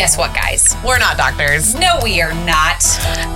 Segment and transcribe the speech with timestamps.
[0.00, 0.74] Guess what, guys?
[0.82, 1.74] We're not doctors.
[1.74, 2.82] No, we are not.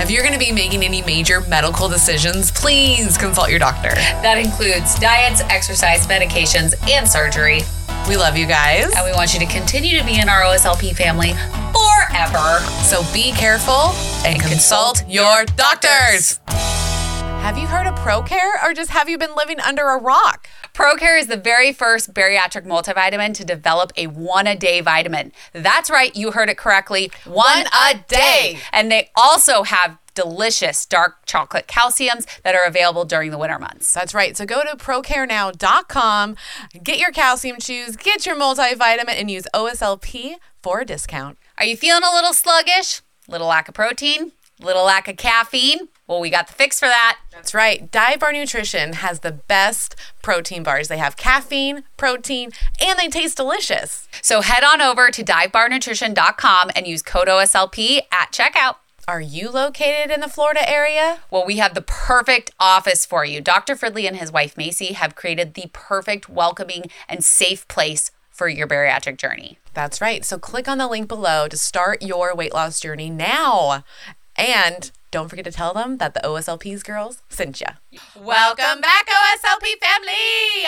[0.01, 3.91] If you're going to be making any major medical decisions, please consult your doctor.
[3.91, 7.61] That includes diets, exercise, medications, and surgery.
[8.09, 8.95] We love you guys.
[8.97, 11.35] And we want you to continue to be in our OSLP family
[11.75, 12.65] forever.
[12.83, 13.93] So be careful
[14.25, 16.41] and, consult, your doctors.
[17.45, 20.49] Have you heard of ProCare or just have you been living under a rock?
[20.73, 25.31] ProCare is the very first bariatric multivitamin to develop a one a day vitamin.
[25.53, 27.13] That's right, you heard it correctly.
[27.27, 28.61] One, a day.
[28.73, 33.93] And they also have delicious dark chocolate calciums that are available during the winter months.
[33.93, 34.35] That's right.
[34.39, 36.37] So go to procarenow.com,
[36.83, 41.37] get your calcium chews, get your multivitamin, and use OSLP for a discount.
[41.59, 43.03] Are you feeling a little sluggish?
[43.29, 44.33] Little lack of protein?
[44.59, 45.89] Little lack of caffeine?
[46.07, 47.19] Well, we got the fix for that.
[47.33, 47.91] That's right.
[47.91, 50.89] Dive Bar Nutrition has the best protein bars.
[50.89, 54.07] They have caffeine, protein, and they taste delicious.
[54.21, 58.77] So head on over to divebarnutrition.com and use code OSLP at checkout.
[59.09, 61.21] Are you located in the Florida area?
[61.31, 63.41] Well, we have the perfect office for you.
[63.41, 63.75] Dr.
[63.75, 68.67] Fridley and his wife Macy have created the perfect, welcoming, and safe place for your
[68.67, 69.59] bariatric journey.
[69.75, 70.25] That's right.
[70.25, 73.85] So click on the link below to start your weight loss journey now.
[74.37, 78.01] And don't forget to tell them that the OSLP's girls sent you.
[78.21, 80.67] Welcome back, OSLP family.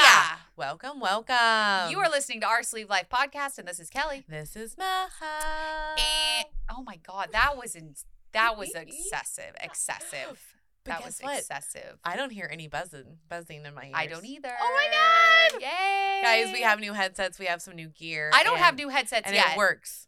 [0.56, 1.90] Welcome, welcome.
[1.90, 4.24] You are listening to our Sleeved Life podcast, and this is Kelly.
[4.28, 5.96] This is Maha.
[5.98, 7.94] And oh my God, that was in,
[8.32, 10.40] that was excessive, excessive.
[10.84, 11.38] But that was what?
[11.40, 11.98] excessive.
[12.04, 13.94] I don't hear any buzzing, buzzing in my ears.
[13.96, 14.52] I don't either.
[14.60, 15.60] Oh my God.
[15.60, 17.40] Yay, Guys, we have new headsets.
[17.40, 18.30] We have some new gear.
[18.32, 19.54] I don't have new headsets and yet.
[19.54, 20.05] it works.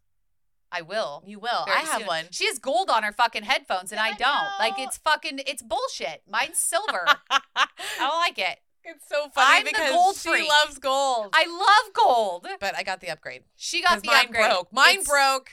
[0.71, 1.23] I will.
[1.27, 1.65] You will.
[1.67, 2.07] I have soon.
[2.07, 2.25] one.
[2.31, 4.59] She has gold on her fucking headphones, and I, I don't.
[4.59, 4.85] Like know.
[4.85, 6.23] it's fucking, it's bullshit.
[6.29, 7.07] Mine's silver.
[7.31, 7.67] I
[7.99, 8.59] don't like it.
[8.85, 10.49] It's so funny I'm the because gold she freak.
[10.49, 11.31] loves gold.
[11.35, 12.47] I love gold.
[12.61, 13.43] but I got the upgrade.
[13.57, 14.47] She got the mine upgrade.
[14.51, 14.73] broke.
[14.73, 15.51] Mine It's- broke.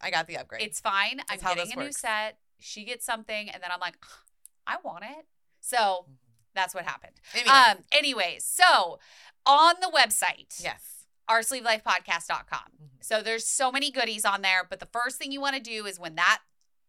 [0.00, 0.62] I got the upgrade.
[0.62, 1.20] It's fine.
[1.30, 2.38] I'm getting a new set.
[2.58, 3.96] She gets something, and then I'm like,
[4.66, 5.26] I want it.
[5.60, 6.06] So
[6.54, 7.14] that's what happened.
[7.34, 7.76] Anyway, Um.
[7.90, 8.98] Anyways, so
[9.46, 10.93] on the website, yes.
[11.28, 12.72] oursleevelifepodcast.com.
[12.82, 12.88] Mhm.
[13.04, 15.86] So there's so many goodies on there, but the first thing you want to do
[15.86, 16.40] is when that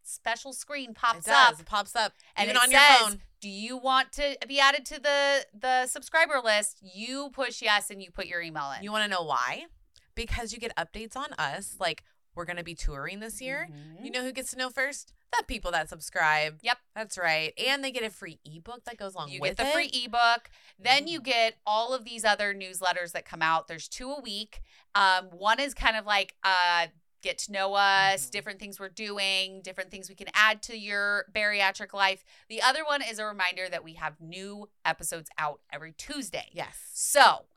[0.03, 2.13] special screen pops up It pops up.
[2.35, 3.23] and even it on your says, phone.
[3.41, 8.01] "Do you want to be added to the the subscriber list?" You push yes and
[8.03, 8.83] you put your email in.
[8.83, 9.65] You want to know why?
[10.13, 11.75] Because you get updates on us.
[11.79, 12.03] Like
[12.35, 13.67] we're gonna be touring this year.
[13.71, 14.05] Mhm.
[14.05, 15.13] You know who gets to know first?
[15.37, 16.59] The people that subscribe.
[16.61, 16.77] Yep.
[16.95, 17.53] That's right.
[17.57, 20.49] And they get a free ebook that goes along You with get the free ebook.
[20.79, 21.23] Then you Mm.
[21.25, 23.67] get all of these other newsletters that come out.
[23.67, 24.61] There's two a week.
[24.93, 26.87] Um, one is kind of like uh,
[27.21, 28.31] get to know us, Mhm.
[28.31, 32.23] different things we're doing, different things we can add to your bariatric life.
[32.49, 36.49] The other one is a reminder that we have new episodes out every Tuesday.
[36.53, 36.77] Yes.
[36.93, 37.47] So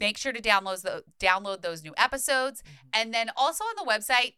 [0.00, 2.88] make sure to download the, download those new episodes, Mhm.
[2.92, 4.34] and then also on the website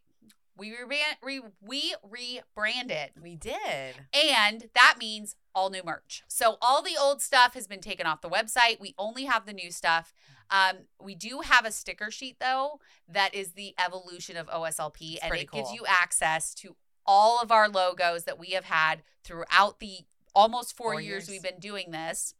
[0.57, 4.05] we rebrand re, we rebranded We did.
[4.13, 6.23] and that means all new merch.
[6.27, 8.79] So all the old stuff has been taken off the website.
[8.79, 10.13] We only have the new stuff.
[10.51, 15.23] Um, we do have a sticker sheet though that is the evolution of OSLP, It's
[15.23, 19.79] and it gives you access to all of our logos that we have had throughout
[19.79, 20.01] the
[20.35, 21.29] almost four, Four years years.
[21.29, 22.35] we've been doing this.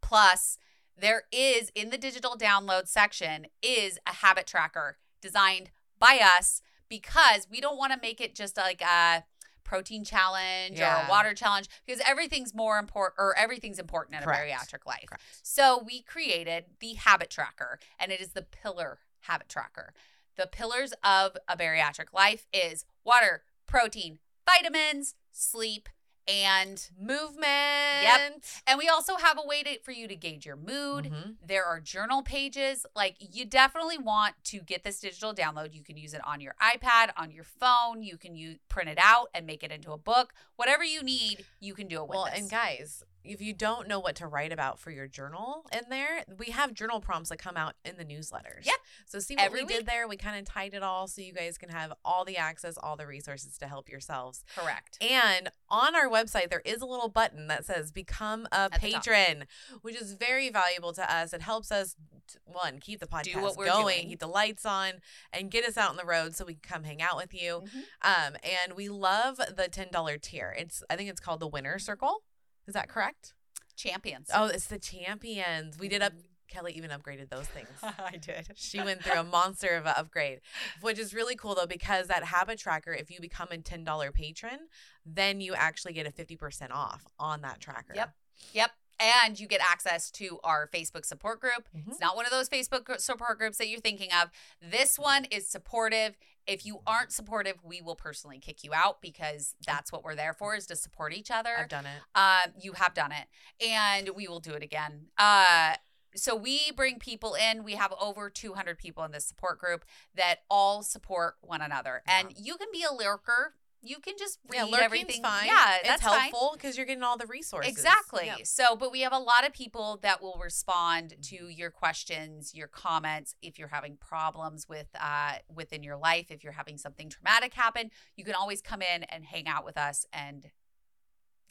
[0.00, 0.58] Plus,
[0.98, 7.46] there is in the digital download section is a habit tracker designed by us because
[7.50, 9.24] we don't want to make it just like a
[9.64, 14.42] protein challenge or a water challenge because everything's more important or everything's important in Correct.
[14.42, 15.04] a bariatric life.
[15.06, 15.22] Correct.
[15.42, 19.94] So we created the habit tracker and it is the pillar habit tracker.
[20.36, 25.88] The pillars of a bariatric life is water, protein, vitamins, sleep,
[26.30, 28.02] and Movement.
[28.02, 28.42] Yep.
[28.66, 31.06] and we also have a way to, for you to gauge your mood.
[31.06, 31.36] Mhm.
[31.44, 32.86] There are journal pages.
[32.94, 35.74] Like you definitely want to get this digital download.
[35.74, 38.02] You can use it on your iPad, on your phone.
[38.02, 40.32] You can use print it out and make it into a book.
[40.56, 42.38] Whatever you need, you can do it with Well, this.
[42.40, 46.24] and guys, if you don't know what to write about for your journal in there,
[46.38, 48.64] we have journal prompts that come out in the newsletters.
[48.64, 48.72] Yeah.
[49.06, 50.08] So see what Every we did there.
[50.08, 52.96] We kind of tied it all so you guys can have all the access, all
[52.96, 54.44] the resources to help yourselves.
[54.56, 54.98] Correct.
[55.02, 59.44] And on our website, there is a little button that says become a At patron,
[59.82, 61.32] which is very valuable to us.
[61.32, 61.96] It helps us,
[62.44, 64.08] one, keep the podcast what we're going, doing.
[64.08, 64.94] keep the lights on,
[65.32, 67.62] and get us out on the road so we can come hang out with you.
[67.66, 67.82] Mhm.
[68.02, 70.54] Um, and we love the $10 tier.
[70.58, 72.22] It's, I think it's called the winner circle.
[72.70, 73.34] Is that correct?
[73.76, 74.30] Champions.
[74.32, 75.76] Oh, it's the champions.
[75.78, 76.26] We did up, Mm-hmm.
[76.48, 77.68] Kelly even upgraded those things.
[77.82, 78.48] I did.
[78.56, 80.40] She went through a monster of an upgrade,
[80.80, 84.58] which is really cool though, because that habit tracker, if you become a $10 patron,
[85.06, 87.92] then you actually get a 50% off on that tracker.
[87.94, 88.14] Yep.
[88.52, 88.70] Yep.
[88.98, 91.68] And you get access to our Facebook support group.
[91.74, 91.88] Mhm.
[91.88, 94.30] It's not one of those Facebook support groups that you're thinking of.
[94.60, 96.16] This one is supportive.
[96.46, 100.32] If you aren't supportive, we will personally kick you out because that's what we're there
[100.34, 101.50] for is to support each other.
[101.58, 102.18] I've done it.
[102.18, 103.26] Um, you have done it,
[103.64, 105.06] and we will do it again.
[105.16, 105.74] Uh,
[106.16, 107.62] so we bring people in.
[107.62, 109.84] We have over 200 people in this support group
[110.16, 112.20] that all support one another, Yeah.
[112.20, 113.54] and you can be a lurker.
[113.82, 115.22] You can just read Yeah, everything.
[115.22, 115.46] fine.
[115.46, 117.70] Yeah, it's that's helpful because you're getting all the resources.
[117.70, 118.26] Exactly.
[118.26, 118.46] Yep.
[118.46, 122.66] So, but we have a lot of people that will respond to your questions, your
[122.68, 123.34] comments.
[123.40, 127.90] If you're having problems with uh, within your life, if you're having something traumatic happen,
[128.16, 130.50] you can always come in and hang out with us and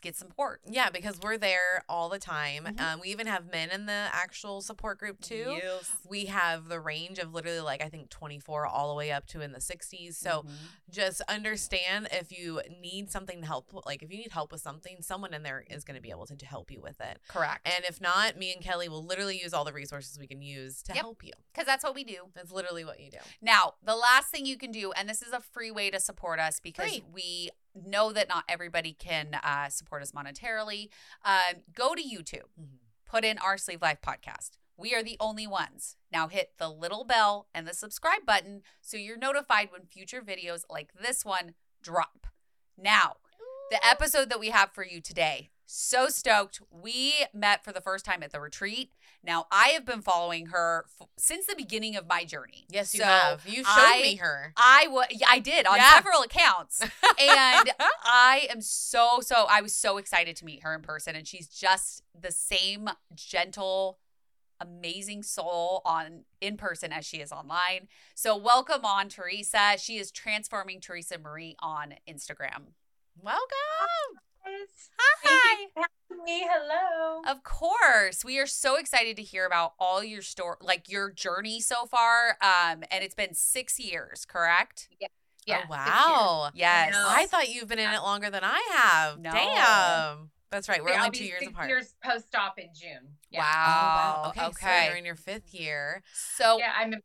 [0.02, 0.62] get support.
[0.68, 2.66] Yeah, because we're there all the time.
[2.66, 2.80] Mhm.
[2.80, 5.58] Um, we even have men in the actual support group too.
[5.62, 5.92] Yes.
[6.08, 9.42] We have the range of literally like I think 24 all the way up to
[9.42, 10.18] in the 60s.
[10.18, 10.52] So Mhm.
[10.90, 15.02] just understand if you need something to help, like if you need help with something,
[15.02, 17.20] someone in there is going to be able to, to help you with it.
[17.28, 20.42] correct, And if not, me and Kelly will literally use all the resources we can
[20.42, 21.02] use to Yep.
[21.02, 21.34] help you.
[21.54, 22.32] because that's what we do.
[22.36, 23.18] That's literally what you do.
[23.42, 26.40] Now, the last thing you can do, and this is a free way to support
[26.40, 27.04] us because Free.
[27.12, 27.50] we
[27.86, 30.90] know that not everybody can uh, support us monetarily.
[31.24, 32.50] Um, go to YouTube,
[33.06, 34.52] put in our Sleeved Life podcast.
[34.78, 35.98] We are the only ones.
[36.12, 40.64] Now hit the little bell and the subscribe button so you're notified when future videos
[40.70, 42.28] like this one drop.
[42.78, 43.18] Now,
[43.72, 45.50] the episode that we have for you today.
[45.72, 46.60] So stoked.
[46.72, 48.92] We met for the first time at the retreat.
[49.24, 52.66] Now, I have been following her f- since the beginning of my journey.
[52.70, 53.46] Yes, you So, have.
[53.48, 54.52] You showed I- me her.
[54.58, 55.94] I was I did on Yeah.
[55.94, 56.82] several accounts.
[57.20, 57.70] And
[58.04, 61.48] I am so so I was so excited to meet her in person and she's
[61.48, 64.00] just the same gentle
[64.60, 67.90] amazing soul on in person as she is online.
[68.16, 69.76] So welcome on Teresa.
[69.78, 72.74] She is transforming Teresa Marie on Instagram.
[73.22, 74.20] Welcome.
[74.46, 75.66] Hi.
[75.76, 76.48] having me.
[76.50, 77.22] Hello.
[77.28, 78.24] Of course.
[78.24, 82.38] We are so excited to hear about all your story like your journey so far.
[82.42, 84.90] Um and it's been 6 years, correct?
[85.00, 85.08] Yeah,
[85.50, 86.50] oh, six wow.
[86.54, 86.94] Yes.
[86.94, 87.06] know.
[87.08, 89.20] I thought you've been in it longer than I have.
[89.20, 89.32] No.
[89.32, 90.30] Damn.
[90.52, 90.84] That's right.
[90.84, 91.70] We're Yeah, only two years six apart.
[91.70, 93.18] Years post-op in June.
[93.30, 93.42] Yeah.
[93.42, 94.22] Wow.
[94.26, 94.48] Oh, wow.
[94.50, 96.04] Okay, so you're in your fifth year.
[96.14, 96.96] So Yeah, I'm.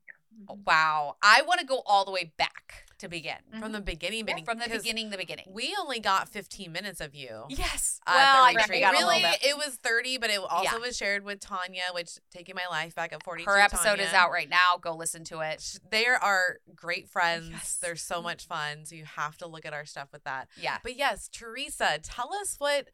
[0.67, 1.17] Wow.
[1.23, 3.37] I want to go all the way back to begin.
[3.59, 3.85] From the mm-hmm.
[3.85, 5.47] beginning, Yeah, beginning From the 'cause beginning, the beginning.
[5.51, 7.45] We only got 15 minutes of you.
[7.49, 8.01] Yes.
[8.07, 9.45] at well, the I think we got really, little bit.
[9.45, 10.79] it was 30, but it also Yeah.
[10.79, 13.51] was shared with Tanya, which taking my life back at 42.
[13.51, 14.79] Her episode is out right now.
[14.81, 15.79] Go listen to it.
[15.91, 17.51] They are great friends.
[17.51, 17.79] Yes.
[17.81, 18.85] They're so much fun.
[18.85, 20.49] So you have to look at our stuff with that.
[20.57, 20.79] Yeah.
[20.83, 22.89] But yes, Teresa, tell us what.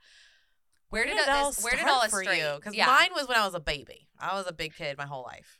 [0.90, 2.56] Where did it all all this, where did start all this for you?
[2.56, 2.86] Because yeah.
[2.86, 4.08] mine was when I was a baby.
[4.18, 5.59] I was a big kid my whole life.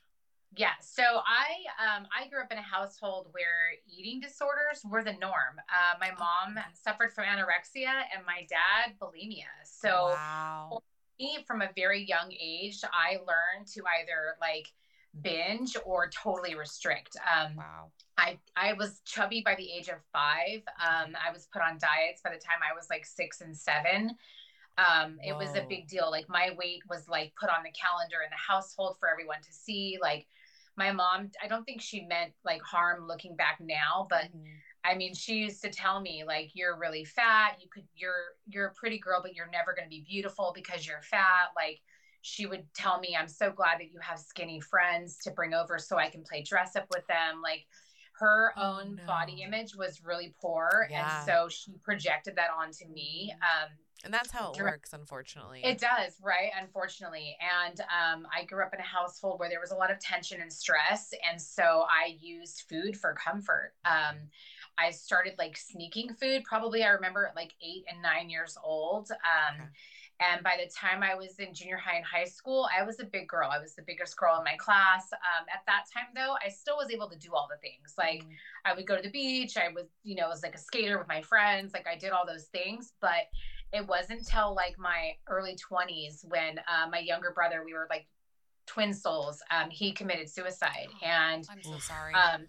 [0.57, 0.73] Yeah.
[0.81, 5.61] So I um I grew up in a household where eating disorders were the norm.
[5.69, 9.45] Uh, my mom suffered from anorexia and my dad bulimia.
[9.65, 10.83] So wow.
[11.21, 14.67] me, from a very young age, I learned to either like
[15.23, 17.17] binge or totally restrict.
[17.17, 17.93] Um, Wow.
[18.19, 20.63] I I was chubby by the age of five.
[20.81, 24.17] Um, I was put on diets by the time I was like six and seven.
[24.79, 26.11] Um, it was a big deal.
[26.11, 29.53] Like my weight was like put on the calendar in the household for everyone to
[29.53, 29.99] see.
[30.01, 30.27] Like
[30.81, 34.61] my mom, I don't think she meant like harm looking back now, but Mhm.
[34.83, 37.61] I mean, she used to tell me like you're really fat.
[37.61, 40.87] You could you're you're a pretty girl, but you're never going to be beautiful because
[40.87, 41.51] you're fat.
[41.55, 41.83] Like
[42.23, 45.79] she would tell me, I'm so glad that you have skinny friends to bring over
[45.79, 47.43] so I can play dress up with them.
[47.43, 47.67] Like
[48.15, 49.05] her Oh, own no.
[49.07, 51.01] body image was really poor, Yeah.
[51.03, 53.35] and so she projected that onto me.
[53.43, 53.69] Um,
[54.05, 55.61] And that's how it works, unfortunately.
[55.63, 56.51] it does, right?
[56.59, 57.37] Unfortunately.
[57.67, 60.41] And um, I grew up in a household where there was a lot of tension
[60.41, 61.13] and stress.
[61.31, 63.75] And so I used food for comfort.
[63.85, 64.17] Um,
[64.79, 66.45] I started like sneaking food.
[66.45, 69.11] Probably I remember at like eight and nine years old.
[69.11, 69.69] Um, Okay.
[70.23, 73.05] And by the time I was in junior high and high school, I was a
[73.05, 73.49] big girl.
[73.51, 75.11] I was the biggest girl in my class.
[75.15, 77.95] Um, at that time, though, I still was able to do all the things.
[77.97, 78.37] Like Mhm.
[78.67, 79.57] I would go to the beach.
[79.57, 81.73] I was, you know, I was like a skater with my friends.
[81.73, 83.29] Like I did all those things, but
[83.73, 88.07] it wasn't until like my early 20s when uh, my younger brother, we were like
[88.67, 89.43] twin souls.
[89.51, 92.15] Um, he committed suicide, and I'm so sorry.
[92.15, 92.47] um,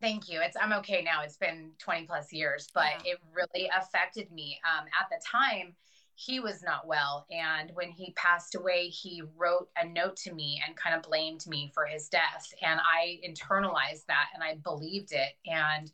[0.00, 0.40] thank you.
[0.42, 1.22] It's I'm okay now.
[1.22, 3.12] It's been 20 plus years, but Yeah.
[3.12, 4.60] it really affected me.
[4.64, 5.74] Um, at the time,
[6.16, 10.62] he was not well, and when he passed away, he wrote a note to me
[10.64, 15.12] and kind of blamed me for his death, and I internalized that and I believed
[15.12, 15.90] it, and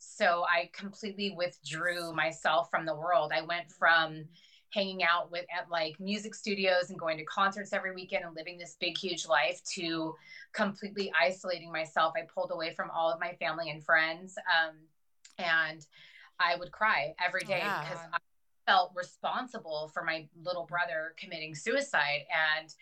[0.00, 3.32] so I completely withdrew myself from the world.
[3.34, 4.24] I went from
[4.72, 8.56] hanging out with at like music studios and going to concerts every weekend and living
[8.56, 10.14] this big huge life to
[10.52, 12.14] completely isolating myself.
[12.16, 14.36] I pulled away from all of my family and friends.
[14.38, 14.76] Um,
[15.38, 15.86] and
[16.38, 17.82] I would cry every day Yeah.
[17.82, 18.18] because I
[18.66, 22.20] felt responsible for my little brother committing suicide.
[22.58, 22.72] And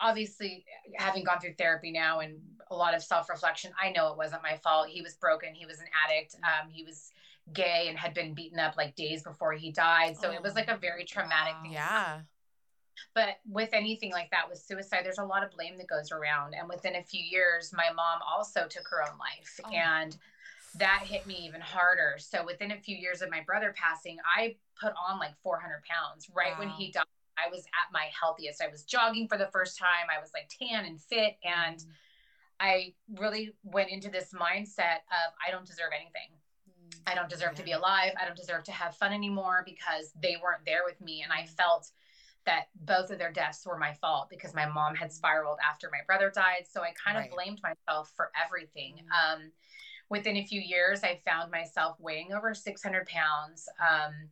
[0.00, 0.64] obviously
[0.96, 2.38] having gone through therapy now and
[2.70, 4.88] a lot of self-reflection i know it wasn't my fault.
[4.88, 5.54] He was broken.
[5.54, 6.36] He was an addict.
[6.42, 7.10] Um, he was
[7.52, 10.16] gay and had been beaten up like days before he died.
[10.16, 11.62] So oh, it was like a very traumatic wow.
[11.62, 11.72] thing.
[11.72, 12.20] Yeah.
[13.14, 16.54] But with anything like that with suicide there's a lot of blame that goes around.
[16.54, 19.70] And within a few years my mom also took her own life oh.
[19.72, 20.16] and
[20.76, 22.16] that hit me even harder.
[22.18, 26.28] So within a few years of my brother passing i put on like 400 pounds
[26.34, 26.60] right wow.
[26.60, 27.04] when he died
[27.38, 28.62] I was at my healthiest.
[28.62, 30.08] I was jogging for the first time.
[30.14, 31.36] I was like tan and fit.
[31.44, 31.86] And mm.
[32.60, 36.30] I really went into this mindset of I don't deserve anything.
[37.06, 37.58] I don't deserve yeah.
[37.58, 38.12] to be alive.
[38.20, 41.22] I don't deserve to have fun anymore because they weren't there with me.
[41.22, 41.48] And I mm.
[41.48, 41.90] felt
[42.46, 46.00] that both of their deaths were my fault because my mom had spiraled after my
[46.06, 46.64] brother died.
[46.70, 47.28] So I kind right.
[47.28, 48.96] of blamed myself for everything.
[48.96, 49.34] Mm.
[49.34, 49.52] Um,
[50.08, 53.68] within a few years, I found myself weighing over 600 pounds.
[53.80, 54.30] Um,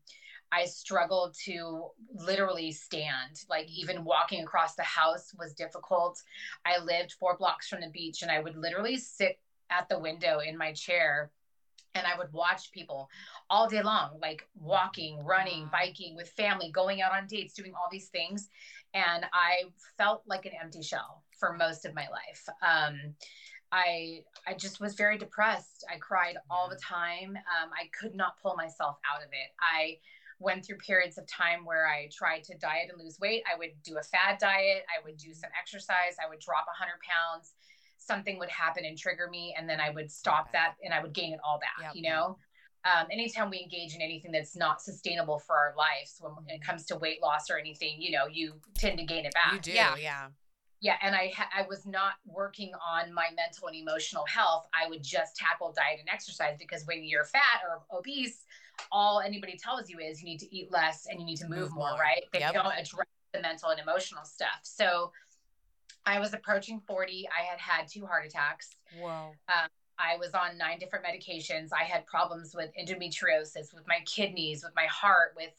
[0.56, 3.42] I struggled to literally stand.
[3.50, 6.22] Like even walking across the house was difficult.
[6.64, 9.38] I lived four blocks from the beach and I would literally sit
[9.70, 11.30] at the window in my chair
[11.94, 13.08] and I would watch people
[13.50, 17.88] all day long, like walking, running, biking with family, going out on dates, doing all
[17.90, 18.48] these things.
[18.94, 19.64] And I
[19.98, 22.48] felt like an empty shell for most of my life.
[22.62, 23.14] Um,
[23.72, 25.84] I I just was very depressed.
[25.92, 27.36] I cried all the time.
[27.36, 29.50] Um, I could not pull myself out of it.
[29.60, 29.98] I
[30.38, 33.42] went through periods of time where I tried to diet and lose weight.
[33.52, 36.92] I would do a fad diet, I would do some exercise, I would drop 100
[37.00, 37.54] pounds.
[37.98, 41.12] Something would happen and trigger me, and then I would stop that and I would
[41.12, 42.38] gain it all back, yep, you know?
[42.84, 46.62] Um, anytime we engage in anything that's not sustainable for our lives, when, when, it
[46.62, 49.54] comes to weight loss or anything, you know, you tend to gain it back.
[49.54, 49.96] You do, yeah.
[49.96, 50.28] yeah.
[50.80, 54.68] Yeah, and I ha- I was not working on my mental and emotional health.
[54.74, 58.44] I would just tackle diet and exercise because when you're fat or obese,
[58.92, 61.58] all anybody tells you is you need to eat less and you need to move,
[61.58, 62.24] move more, more, right?
[62.32, 62.54] They yep.
[62.54, 64.60] don't address the mental and emotional stuff.
[64.62, 65.12] So
[66.04, 67.28] I was approaching 40.
[67.28, 68.70] I had had two heart attacks.
[69.00, 69.32] Wow.
[69.48, 69.68] Um,
[69.98, 71.70] I was on nine different medications.
[71.72, 75.52] I had problems with endometriosis, with my kidneys, with my heart, with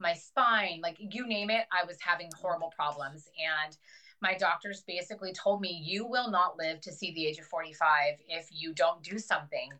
[0.00, 3.28] my spine, like you name it, I was having horrible problems.
[3.38, 3.76] And
[4.20, 8.14] my doctors basically told me, you will not live to see the age of 45
[8.28, 9.70] if you don't do something.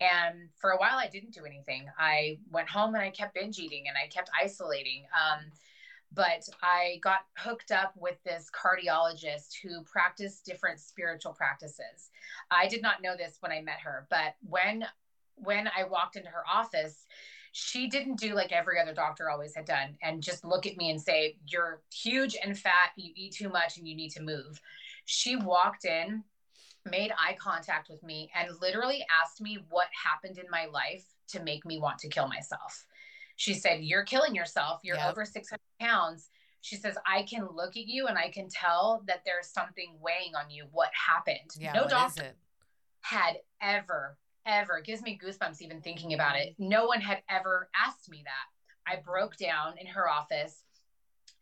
[0.00, 1.86] And for a while, I didn't do anything.
[1.98, 5.04] I went home and I kept binge eating and I kept isolating.
[5.14, 5.50] Um,
[6.12, 12.10] but I got hooked up with this cardiologist who practiced different spiritual practices.
[12.50, 14.84] I did not know this when I met her, but when
[15.40, 17.06] when I walked into her office,
[17.52, 20.90] she didn't do like every other doctor always had done and just look at me
[20.90, 24.60] and say, You're huge and fat, you eat too much, and you need to move.
[25.04, 26.24] She walked in
[26.90, 31.42] made eye contact with me and literally asked me what happened in my life to
[31.42, 32.86] make me want to kill myself.
[33.36, 34.80] She said, You're killing yourself.
[34.82, 35.10] You're yep.
[35.10, 36.30] over 600 pounds.
[36.60, 40.34] She says, I can look at you and I can tell that there's something weighing
[40.34, 40.66] on you.
[40.72, 41.50] What happened?
[41.58, 42.34] Yeah, no doctor
[43.00, 46.56] had ever, ever, gives me goosebumps even thinking about it.
[46.58, 48.92] No one had ever asked me that.
[48.92, 50.64] I broke down in her office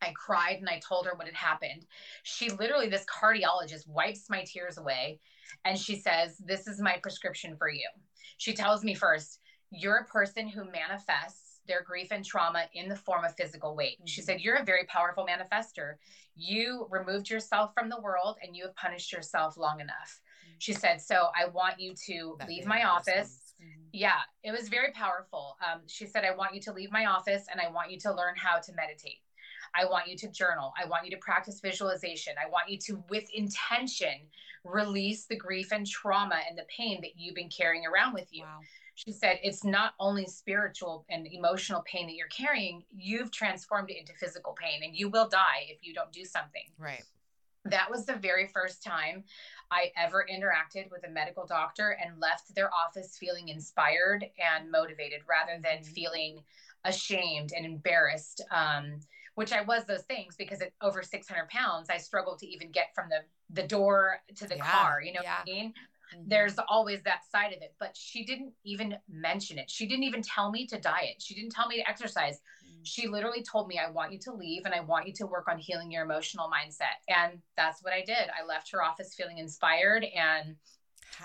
[0.01, 1.85] I cried and I told her what had happened.
[2.23, 5.19] She literally, this cardiologist wipes my tears away
[5.65, 7.87] and she says, This is my prescription for you.
[8.37, 9.39] She tells me first,
[9.71, 13.97] You're a person who manifests their grief and trauma in the form of physical weight.
[14.05, 15.95] She said, You're a very powerful manifester.
[16.35, 20.21] You removed yourself from the world and you have punished yourself long enough.
[20.59, 23.53] She said, So I want you to that leave my office.
[23.61, 23.89] Mm-hmm.
[23.91, 25.57] Yeah, it was very powerful.
[25.65, 28.13] Um, she said, I want you to leave my office and I want you to
[28.13, 29.19] learn how to meditate.
[29.77, 30.73] I want you to journal.
[30.81, 32.33] I want you to practice visualization.
[32.43, 34.15] I want you to, with intention,
[34.63, 38.43] release the grief and trauma and the pain that you've been carrying around with you.
[38.43, 38.59] Wow.
[38.95, 43.97] She said, it's not only spiritual and emotional pain that you're carrying, you've transformed it
[43.97, 46.63] into physical pain and you will die if you don't do something.
[46.79, 47.03] Right.
[47.65, 49.23] That was the very first time
[49.69, 55.21] I ever interacted with a medical doctor and left their office feeling inspired and motivated
[55.29, 55.93] rather than mm-hmm.
[55.93, 56.43] feeling
[56.85, 58.41] ashamed and embarrassed.
[58.49, 58.99] Um,
[59.37, 62.87] which I was those things because at over 600 pounds, I struggled to even get
[62.95, 63.19] from the,
[63.51, 64.99] the door to the yeah, car.
[64.99, 65.35] You know yeah.
[65.35, 65.69] what I mean?
[65.69, 66.27] Mm-hmm.
[66.27, 69.69] There's always that side of it, but she didn't even mention it.
[69.69, 71.17] She didn't even tell me to diet.
[71.19, 72.37] She didn't tell me to exercise.
[72.65, 72.81] Mm-hmm.
[72.81, 75.47] She literally told me, I want you to leave and I want you to work
[75.47, 76.97] on healing your emotional mindset.
[77.07, 78.17] And that's what I did.
[78.17, 80.55] I left her office feeling inspired and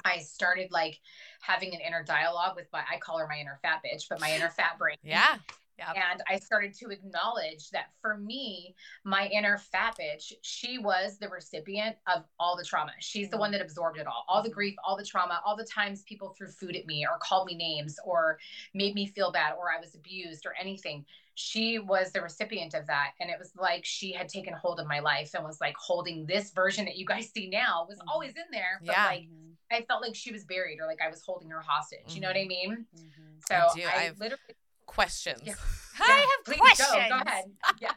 [0.05, 0.99] I started like
[1.41, 4.35] having an inner dialogue with my, I call her my inner fat bitch, but my
[4.35, 4.97] inner fat brain.
[5.03, 5.37] Yeah.
[5.79, 5.97] Yep.
[5.97, 8.75] And I started to acknowledge that for me,
[9.05, 12.93] my inner fat bitch, she was the recipient of all the trauma.
[13.01, 15.65] She's the one that absorbed it all, all the grief, all the trauma, all the
[15.65, 18.39] times people threw food at me or called me names or
[18.75, 21.05] made me feel bad or I was abused or anything.
[21.35, 23.13] She was the recipient of that.
[23.19, 26.27] And it was like she had taken hold of my life and was like holding
[26.27, 28.09] this version that you guys see now was Mhm.
[28.09, 28.79] always in there.
[28.81, 29.07] But Yeah.
[29.07, 29.29] like
[29.71, 32.15] I felt like she was buried or like I was holding her hostage.
[32.15, 32.87] You know what I mean?
[32.95, 33.43] Mhm.
[33.49, 34.11] So I I.
[34.19, 34.55] Literally
[34.93, 35.43] Questions.
[35.47, 35.55] Yeah.
[36.01, 36.91] I Yeah, have please questions.
[36.91, 37.45] Go, go ahead.
[37.81, 37.95] Yes.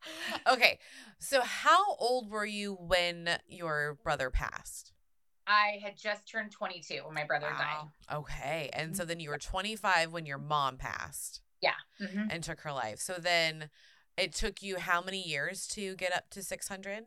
[0.52, 0.78] okay.
[1.18, 4.92] So how old were you when your brother passed?
[5.46, 7.90] I had just turned 22 when my brother Wow.
[8.20, 8.70] Okay.
[8.72, 11.74] And so then you were 25 when your mom passed died.
[12.00, 12.28] Mhm.
[12.30, 12.98] and took her life.
[12.98, 13.68] So then
[14.16, 17.04] it took you how many years to get up to 600?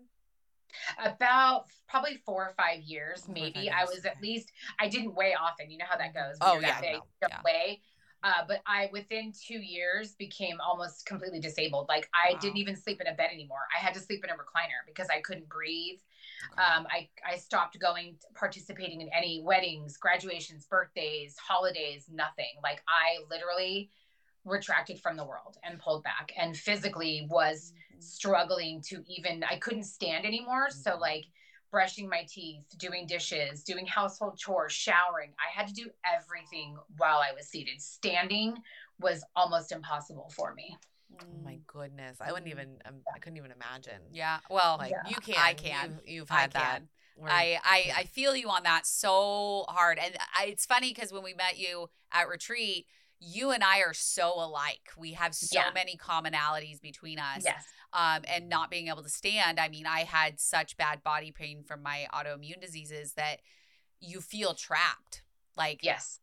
[1.03, 3.69] About probably four or five years, maybe.
[3.71, 5.71] five I was at least, I didn't weigh often.
[5.71, 6.37] You know how that goes.
[6.41, 7.41] Oh, that yeah, big, no, yeah.
[7.43, 7.81] weigh.
[8.23, 11.87] Uh, but I, within two years, became almost completely disabled.
[11.87, 12.39] Like I Wow.
[12.39, 13.67] didn't even sleep in a bed anymore.
[13.75, 15.99] I had to sleep in a recliner because I couldn't breathe.
[16.53, 16.63] Okay.
[16.63, 22.53] Um, I, I stopped going, participating in any weddings, graduations, birthdays, holidays, nothing.
[22.63, 23.89] Like I literally
[24.45, 29.83] retracted from the world and pulled back and physically was struggling to even, I couldn't
[29.83, 30.69] stand anymore.
[30.69, 30.99] So, Mhm.
[31.01, 31.25] like,
[31.71, 37.17] brushing my teeth, doing dishes, doing household chores, showering, I had to do everything while
[37.17, 37.81] I was seated.
[37.81, 38.57] Standing
[38.99, 40.77] was almost impossible for me.
[41.21, 42.17] Oh my goodness.
[42.21, 44.01] I wouldn't even, um, I couldn't even imagine.
[44.11, 44.39] Yeah.
[44.49, 45.09] Well, Like Yeah.
[45.09, 45.35] you can.
[45.37, 45.99] I can.
[46.05, 46.73] You've, you've had that.
[46.79, 46.89] can.
[47.15, 47.91] where- I I.
[47.97, 51.57] I feel you on that so hard, and I, it's funny because when we met
[51.57, 52.85] you at retreat,
[53.19, 54.91] you and I are so alike.
[54.97, 55.71] We have so Yeah.
[55.73, 57.43] many commonalities between us.
[57.43, 57.63] Yes.
[57.99, 59.59] Um, and not being able to stand.
[59.59, 63.37] I mean, I had such bad body pain from my autoimmune diseases that
[63.99, 65.23] you feel trapped.
[65.55, 66.19] Like Yes.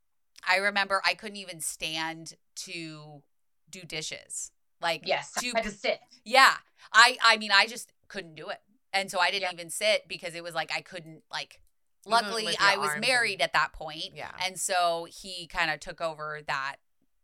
[0.46, 2.34] I remember I couldn't even stand
[2.66, 3.24] to
[3.68, 4.52] do dishes.
[4.80, 5.32] Like Yes.
[5.32, 5.98] to I had to sit.
[6.24, 6.54] yeah.
[6.92, 8.60] I I mean I just couldn't do it.
[8.92, 9.52] And so I didn't Yeah.
[9.54, 11.60] even sit because it was like I couldn't like
[12.06, 14.12] luckily I was married and- at that point.
[14.14, 14.30] Yeah.
[14.46, 16.76] And so he kind of took over that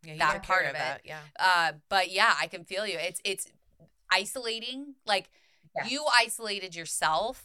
[0.03, 0.79] yeah, that part of it.
[0.79, 1.21] that, Yeah.
[1.39, 2.99] uh but yeah, I can feel you.
[2.99, 3.47] It's it's
[4.11, 4.95] isolating.
[5.07, 5.31] Like
[5.89, 7.45] you isolated yourself.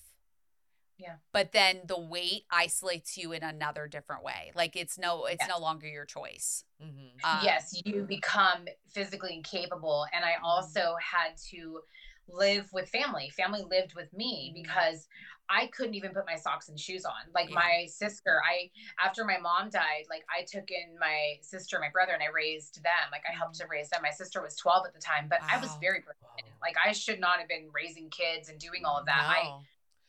[0.98, 1.16] Yeah.
[1.34, 4.52] But then the weight isolates you in another different way.
[4.56, 6.64] Like it's no it's no longer your choice.
[6.82, 7.38] Mm-hmm.
[7.38, 10.06] Um, yes, you become physically incapable.
[10.14, 11.82] And I also had to
[12.28, 13.30] live with family.
[13.30, 14.64] Family lived with me Mhm.
[14.64, 15.08] because
[15.50, 17.14] I couldn't even put my socks and shoes on.
[17.34, 17.56] Like Yeah.
[17.56, 22.14] my sister, I after my mom died, like I took in my sister, my brother,
[22.14, 23.12] and I raised them.
[23.12, 24.02] Like I helped to raise them.
[24.02, 26.52] My sister was 12 at the time, but I was very broken.
[26.62, 29.26] Like I should not have been raising kids and doing all of that.
[29.28, 29.62] I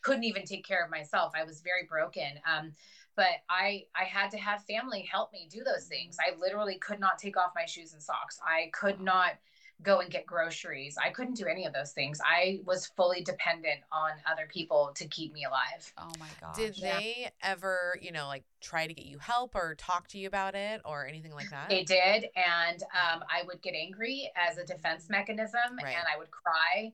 [0.03, 1.33] couldn't even take care of myself.
[1.35, 2.39] I was very broken.
[2.47, 2.75] Um,
[3.17, 6.17] but I I had to have family help me do those things.
[6.21, 8.39] I literally could not take off my shoes and socks.
[8.45, 9.33] I could not
[9.83, 10.97] go and get groceries.
[10.97, 12.21] I couldn't do any of those things.
[12.25, 15.93] I was fully dependent on other people to keep me alive.
[15.99, 16.57] Oh my gosh.
[16.57, 16.99] Did Yeah.
[16.99, 20.55] they ever, you know, like try to get you help or talk to you about
[20.55, 21.69] it or anything like that?
[21.69, 25.97] They did, and um, I would get angry as a defense mechanism, Right.
[25.97, 26.93] and I would cry.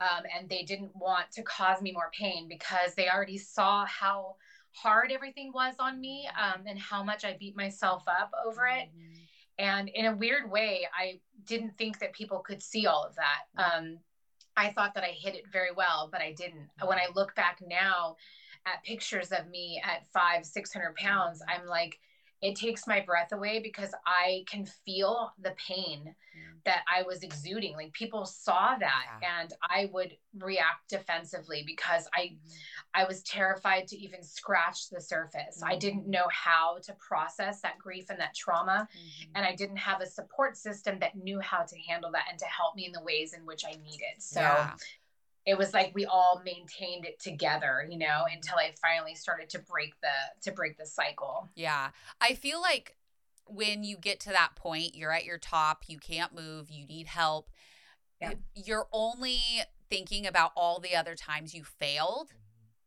[0.00, 4.34] Um, and they didn't want to cause me more pain because they already saw how
[4.72, 8.88] hard everything was on me um, and how much I beat myself up over it.
[8.88, 9.23] Mhm.
[9.58, 13.62] And in a weird way, I didn't think that people could see all of that.
[13.62, 13.98] Um,
[14.56, 16.68] I thought that I hid it very well, but I didn't.
[16.84, 18.16] When I look back now
[18.66, 21.98] at pictures of me at five, 600 pounds, I'm like,
[22.40, 26.62] it takes my breath away because I can feel the pain Mm.
[26.64, 27.74] that I was exuding.
[27.76, 29.40] Like people saw that Yeah.
[29.40, 32.50] and I would react defensively because I Mm-hmm.
[32.92, 35.62] I was terrified to even scratch the surface.
[35.62, 39.30] I didn't know how to process that grief and that trauma Mhm.
[39.34, 42.46] and I didn't have a support system that knew how to handle that and to
[42.46, 44.20] help me in the ways in which I needed.
[44.22, 44.76] So Yeah.
[45.46, 49.58] It was like we all maintained it together, you know, until I finally started to
[49.58, 50.08] break the
[50.42, 51.48] to break the cycle.
[51.54, 51.90] Yeah.
[52.20, 52.96] I feel like
[53.46, 57.06] when you get to that point, you're at your top, you can't move, you need
[57.06, 57.50] help.
[58.20, 58.34] Yeah.
[58.54, 59.38] You're only
[59.90, 62.32] thinking about all the other times you failed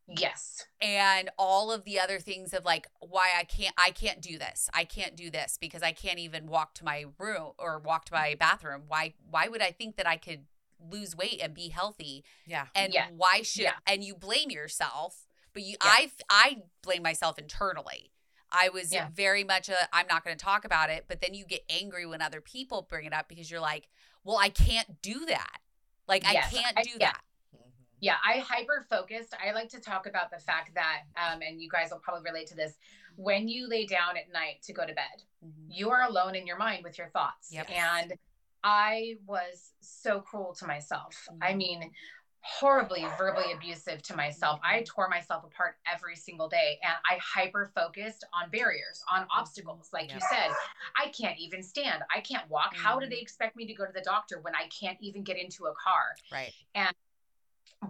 [0.08, 0.64] Yes.
[0.80, 4.68] and all of the other things of like why I can't I can't do this.
[4.72, 8.14] I can't do this because I can't even walk to my room or walk to
[8.14, 8.84] my bathroom.
[8.88, 10.46] Why why would I think that I could
[10.80, 12.24] lose weight and be healthy?
[12.46, 12.66] Yeah.
[12.74, 13.08] And Yeah.
[13.10, 13.78] why should Yeah.
[13.86, 15.90] and you blame yourself, but you Yeah.
[15.90, 18.12] I I blame myself internally.
[18.50, 19.08] I was Yeah.
[19.12, 22.06] very much a I'm not going to talk about it, but then you get angry
[22.06, 23.88] when other people bring it up because you're like,
[24.24, 25.58] "Well, I can't do that."
[26.06, 27.12] Like Yes, I can't I- do yeah.
[27.12, 27.22] that.
[27.54, 27.70] Mhm.
[28.00, 29.34] Yeah, I hyper focused.
[29.38, 32.46] I like to talk about the fact that, um, and you guys will probably relate
[32.48, 32.78] to this.
[33.16, 35.24] When you lay down at night to go to bed,
[35.68, 37.52] you are alone in your mind with your thoughts.
[37.52, 37.68] Yep.
[37.70, 38.18] And
[38.64, 41.14] I was so cruel to myself.
[41.40, 41.58] I Mm-hmm.
[41.58, 41.92] mean,
[42.40, 44.60] horribly verbally abusive to myself.
[44.62, 44.84] I Mm-hmm.
[44.84, 49.90] tore myself apart every single day and I hyper focused on barriers, on obstacles.
[49.92, 50.50] Like you said,
[50.96, 52.02] I can't even stand.
[52.14, 52.74] I can't walk.
[52.76, 53.10] How do Mhm.
[53.10, 55.74] they expect me to go to the doctor when I can't even get into a
[55.74, 56.14] car?
[56.32, 56.52] Right.
[56.74, 56.94] And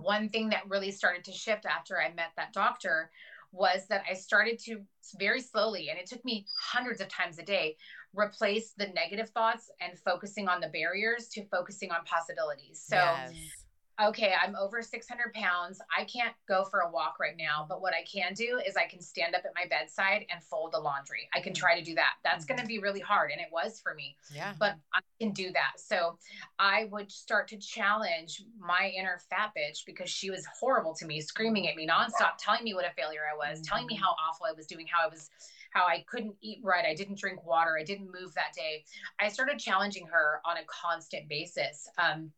[0.00, 3.11] one thing that really started to shift after I met that doctor
[3.52, 4.85] was that I started to
[5.18, 7.76] very slowly, and it took me hundreds of times a day,
[8.14, 12.83] replace the negative thoughts and focusing on the barriers to focusing on possibilities.
[12.85, 13.64] So, Yes.
[14.01, 15.81] okay, I'm over 600 pounds.
[15.97, 18.87] I can't go for a walk right now, but what I can do is I
[18.87, 21.29] can stand up at my bedside and fold the laundry.
[21.35, 22.14] I can try to do that.
[22.25, 24.55] That's going to be really hard, and it was for me Yeah.
[24.59, 25.73] but I can do that.
[25.79, 26.18] So
[26.59, 31.21] I would start to challenge my inner fat bitch because she was horrible to me,
[31.21, 34.01] screaming at me nonstop, telling me what a failure I was, telling me Mhm.
[34.01, 35.29] how awful I was doing, how I was,
[35.70, 38.85] how I couldn't eat right, I didn't drink water, I didn't move that day.
[39.20, 41.88] I started challenging her on a constant basis.
[41.98, 42.31] Um,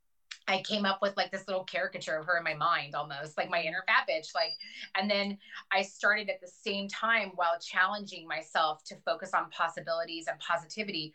[0.48, 3.50] I came up with like this little caricature of her in my mind almost like
[3.50, 4.52] my inner fat bitch like
[4.96, 5.38] and then
[5.70, 11.14] I started at the same time while challenging myself to focus on possibilities and positivity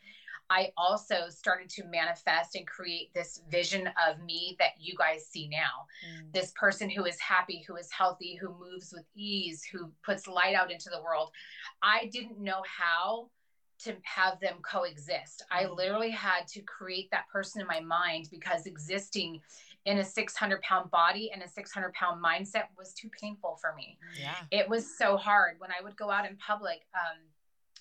[0.49, 5.47] I also started to manifest and create this vision of me that you guys see
[5.47, 5.87] now.
[6.07, 6.33] Mm.
[6.33, 10.55] This person who is happy, who is healthy, who moves with ease, who puts light
[10.55, 11.31] out into the world.
[11.81, 13.29] I didn't know how
[13.79, 15.43] to have them coexist.
[15.51, 15.75] I Mhm.
[15.75, 19.41] literally had to create that person in my mind because existing
[19.83, 23.99] in a 600 pound body and a 600 pound mindset was too painful for me
[24.15, 24.45] Yeah.
[24.49, 26.87] it was so hard when I would go out in public.
[26.93, 27.19] Um,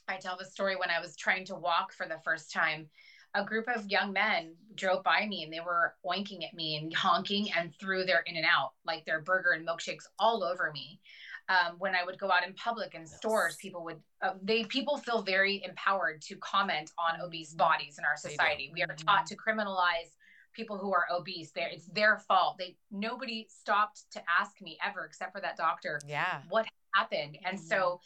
[0.09, 2.89] I tell the story when I was trying to walk for the first time.
[3.37, 6.95] A group of young men drove by me and they were oinking at me and
[6.95, 11.01] honking and threw their in and out, like their burger and milkshakes all over me.
[11.49, 14.99] Um, when I would go out in public in stores, people would uh, they people
[14.99, 17.59] feel very empowered to comment on obese Mhm.
[17.59, 18.71] bodies in our society.
[18.73, 19.05] We are Mhm.
[19.05, 20.15] taught to criminalize
[20.53, 21.51] people who are obese.
[21.51, 22.57] There, it's their fault.
[22.57, 26.43] They nobody stopped to ask me ever, except for that doctor, Yeah.
[26.49, 27.37] what happened.
[27.45, 27.63] And Mhm.
[27.63, 28.01] so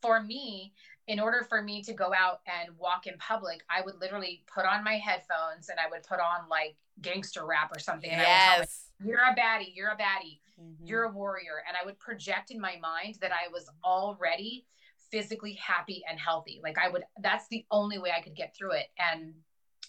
[0.00, 0.72] for me,
[1.08, 4.66] in order for me to go out and walk in public, I would literally put
[4.66, 8.10] on my headphones and I would put on like gangster rap or something.
[8.10, 8.90] And I would tell Yes.
[9.02, 10.76] you're a baddie, you're a baddie, Mhm.
[10.84, 11.64] you're a warrior.
[11.66, 14.66] And I would project in my mind that I was already
[15.10, 16.60] physically happy and healthy.
[16.62, 18.88] Like I would, that's the only way I could get through it.
[18.98, 19.32] And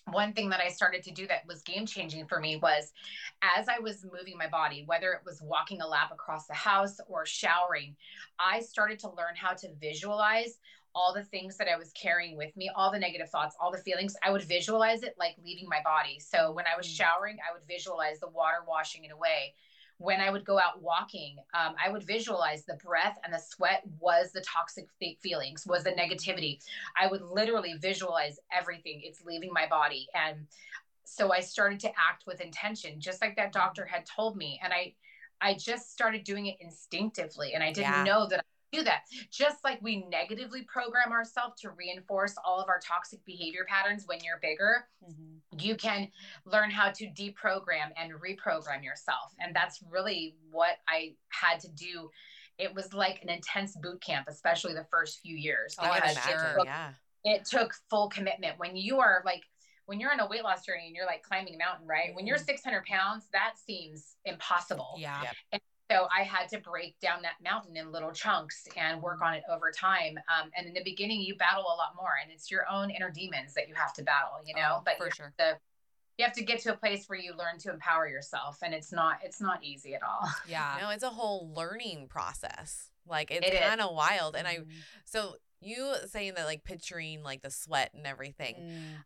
[0.05, 2.93] one thing that I started to do that was game changing for me was
[3.41, 6.99] as I was moving my body, whether it was walking a lap across the house
[7.08, 7.95] or showering,
[8.39, 10.58] I started to learn how to visualize
[11.00, 13.78] all the things that I was carrying with me, all the negative thoughts, all the
[13.78, 14.18] feelings.
[14.22, 16.20] I would visualize it like leaving my body.
[16.20, 16.98] So when I was Mm.
[16.98, 19.56] showering, I would visualize the water washing it away.
[19.98, 23.84] When I would go out walking, um, I would visualize the breath and the sweat
[24.00, 24.88] was the toxic
[25.22, 26.60] feelings, was the negativity.
[27.00, 29.02] I would literally visualize everything.
[29.02, 30.10] It's leaving my body.
[30.14, 30.48] And
[31.06, 34.60] so I started to act with intention, just like that doctor had told me.
[34.64, 34.96] And I,
[35.42, 37.54] I just started doing it instinctively.
[37.54, 38.04] And I didn't Yeah.
[38.04, 39.03] know that I do that.
[39.32, 44.19] Just like we negatively program ourselves to reinforce all of our toxic behavior patterns when
[44.23, 45.39] you're bigger, Mhm.
[45.62, 46.12] you can
[46.45, 49.34] learn how to deprogram and reprogram yourself.
[49.39, 52.12] And that's really what I had to do.
[52.58, 55.75] It was like an intense boot camp, especially the first few years.
[55.79, 56.65] Oh, I'm I can imagine.
[56.65, 56.93] Yeah.
[57.25, 58.58] it took full commitment.
[58.60, 59.43] When you are like,
[59.88, 62.13] when you're on a weight loss journey and you're like climbing a mountain, right?
[62.15, 62.45] When you're Mhm.
[62.45, 64.95] 600 pounds, that seems impossible.
[64.97, 65.23] Yeah.
[65.51, 65.62] Yep.
[65.91, 69.43] So I had to break down that mountain in little chunks and work on it
[69.52, 70.17] over time.
[70.30, 73.10] Um, and in the beginning, you battle a lot more, and it's your own inner
[73.10, 74.78] demons that you have to battle, you know.
[74.78, 75.34] Oh, but for you sure.
[75.39, 75.60] have to
[76.19, 78.91] you have to get to a place where you learn to empower yourself, and it's
[78.91, 80.30] not it's not easy at all.
[80.47, 80.78] Yeah.
[80.80, 82.89] No, it's a whole learning process.
[83.08, 83.60] Like it's It is.
[83.60, 84.36] kind of wild.
[84.36, 84.67] And I Mhm.
[85.06, 88.56] so you saying that like picturing like the sweat and everything.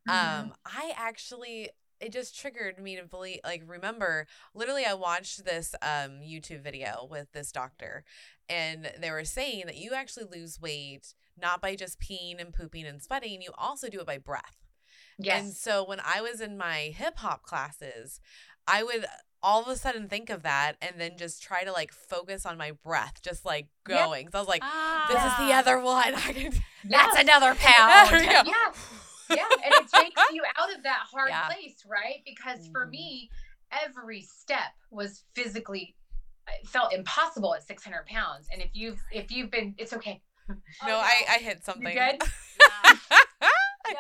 [0.08, 0.12] Mm.
[0.12, 1.70] Um, I actually
[2.04, 7.08] it just triggered me to believe like remember literally I watched this um YouTube video
[7.10, 8.04] with this doctor
[8.50, 12.86] and they were saying that you actually lose weight not by just peeing and pooping
[12.86, 14.58] and sweating, you also do it by breath.
[15.18, 15.42] yes.
[15.44, 18.20] And so when I was in my hip hop classes,
[18.68, 19.06] I would
[19.42, 22.58] all of a sudden think of that and then just try to like focus on
[22.58, 24.30] my breath, just like going.
[24.32, 25.06] So I was like, Ah.
[25.10, 26.14] this is the other one.
[26.16, 26.54] I can
[26.88, 28.24] That's another pound.
[28.48, 28.72] yeah
[29.30, 31.48] yeah and it takes you out of that hard Yeah.
[31.48, 32.92] place right because for Mhm.
[32.92, 33.30] me
[33.72, 35.96] every step was physically
[36.48, 40.22] it felt impossible at 600 pounds and if you've if you've been it's okay
[40.86, 41.84] No, I, I hit something.
[41.94, 42.22] good?
[42.62, 43.28] I hit-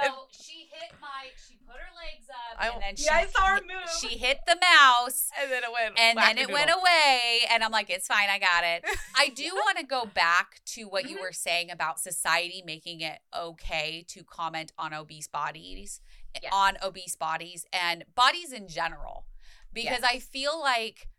[0.02, 1.28] No, she hit my.
[1.48, 2.58] She put her legs up.
[2.62, 3.90] I, and then she, Yeah, I saw her move.
[4.00, 5.30] She hit the mouse.
[5.42, 6.00] and then it went.
[6.00, 8.86] And then it went away, and I'm like, it's fine, I got it.
[9.18, 11.22] I do want to go back to what you Mhm.
[11.22, 16.02] were saying about society making it okay to comment on obese bodies,
[16.42, 16.52] Yes.
[16.54, 19.26] on obese bodies, and bodies in general,
[19.74, 20.10] because Yes.
[20.12, 21.10] I feel like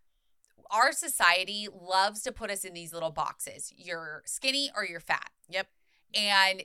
[0.70, 3.72] our society loves to put us in these little boxes.
[3.76, 5.30] You're skinny or you're fat.
[5.48, 5.68] Yep.
[6.14, 6.64] And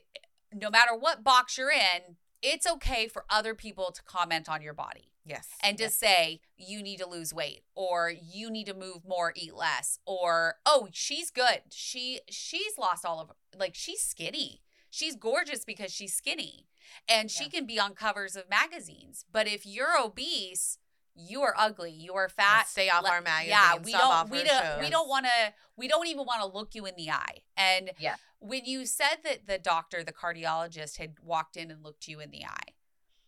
[0.53, 4.73] no matter what box you're in, it's okay for other people to comment on your
[4.73, 5.05] body.
[5.25, 5.47] Yes.
[5.61, 9.53] and to say you need to lose weight or you need to move more eat
[9.53, 11.61] less or oh she's good.
[11.69, 14.61] She she's lost all of like she's skinny.
[14.89, 16.65] She's gorgeous because she's skinny.
[17.07, 17.49] And she Yeah.
[17.51, 20.79] can be on covers of magazines but if you're obese
[21.15, 21.91] you are ugly.
[21.91, 22.67] You are fat.
[22.67, 23.49] stay off le- our magazine.
[23.49, 26.41] yeah we don't off we our don't we don't want to we don't even want
[26.41, 27.39] to look you in the eye.
[27.55, 28.15] And Yeah.
[28.39, 32.31] When you said that the doctor the cardiologist had walked in and looked you in
[32.31, 32.73] the eye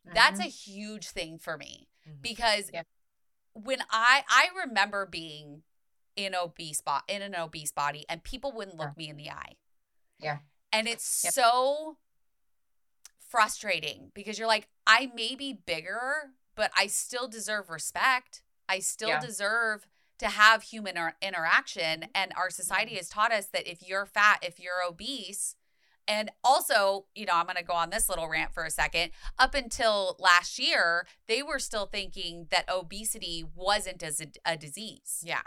[0.06, 0.16] Mm-hmm.
[0.16, 2.22] that's a huge thing for me Mhm.
[2.24, 2.84] because Yeah.
[3.54, 5.62] when I I remember being
[6.16, 9.58] in obese bo- in an obese body and people wouldn't look me in the eye.
[10.18, 10.40] Yeah.
[10.74, 11.34] And it's Yep.
[11.34, 11.98] so
[13.20, 18.42] frustrating because you're like I may be bigger, but I still deserve respect.
[18.68, 19.20] I still Yeah.
[19.20, 19.88] deserve
[20.22, 22.62] to have human inter- interaction and our Mm-hmm.
[22.62, 25.56] society has taught us that if you're fat, if you're obese,
[26.08, 29.12] and also, you know, I'm going to go on this little rant for a second.
[29.38, 35.22] Up until last year, they were still thinking that obesity wasn't as a, a disease.
[35.24, 35.42] Yeah.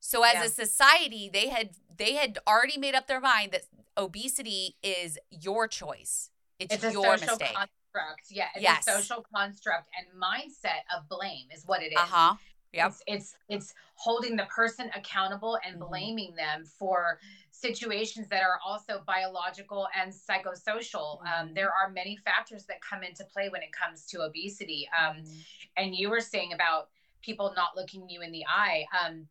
[0.00, 0.44] So as Yeah.
[0.44, 3.62] a society, they had they had already made up their mind that
[3.96, 6.30] obesity is your choice.
[6.60, 7.54] It's, It's a your social mistake.
[7.54, 8.22] construct.
[8.30, 8.86] Yeah, it's Yes.
[8.86, 11.98] a social construct and mindset of blame is what it is.
[11.98, 12.34] Uh huh.
[12.78, 12.86] Yep.
[12.86, 15.88] It's, it's it's holding the person accountable and Mhm.
[15.88, 21.20] blaming them for situations that are also biological and psychosocial.
[21.26, 21.54] Um, Mhm.
[21.54, 24.88] there are many factors that come into play when it comes to obesity.
[24.96, 25.44] Um, Mhm.
[25.76, 28.86] and you were saying about people not looking you in the eye.
[28.96, 29.28] Um,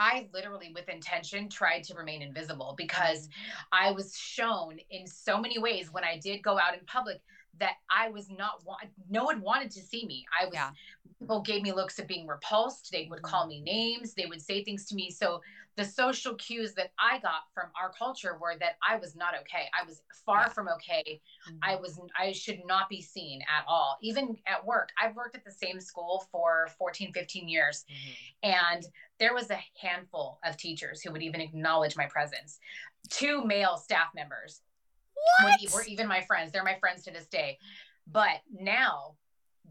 [0.00, 3.28] I literally, with intention, tried to remain invisible because
[3.72, 7.20] I was shown in so many ways when I did go out in public
[7.58, 8.82] that I was not want.
[9.08, 10.24] No one wanted to see me.
[10.38, 10.54] I was.
[10.54, 10.70] Yeah.
[11.18, 12.90] People gave me looks of being repulsed.
[12.92, 14.14] They would call me names.
[14.14, 15.10] They would say things to me.
[15.10, 15.40] So
[15.76, 19.68] the social cues that I got from our culture were that I was not okay.
[19.78, 20.48] I was far Yeah.
[20.48, 21.20] from okay.
[21.48, 21.58] Mhm.
[21.62, 23.98] I was I should not be seen at all.
[24.00, 24.90] Even at work.
[25.00, 28.14] I've worked at the same school for 14, 15 years Mhm.
[28.44, 28.86] and
[29.18, 32.60] there was a handful of teachers who would even acknowledge my presence.
[33.08, 34.62] Two male staff members
[35.44, 36.52] would, e- were even my friends.
[36.52, 37.58] They're my friends to this day.
[38.06, 39.16] But now,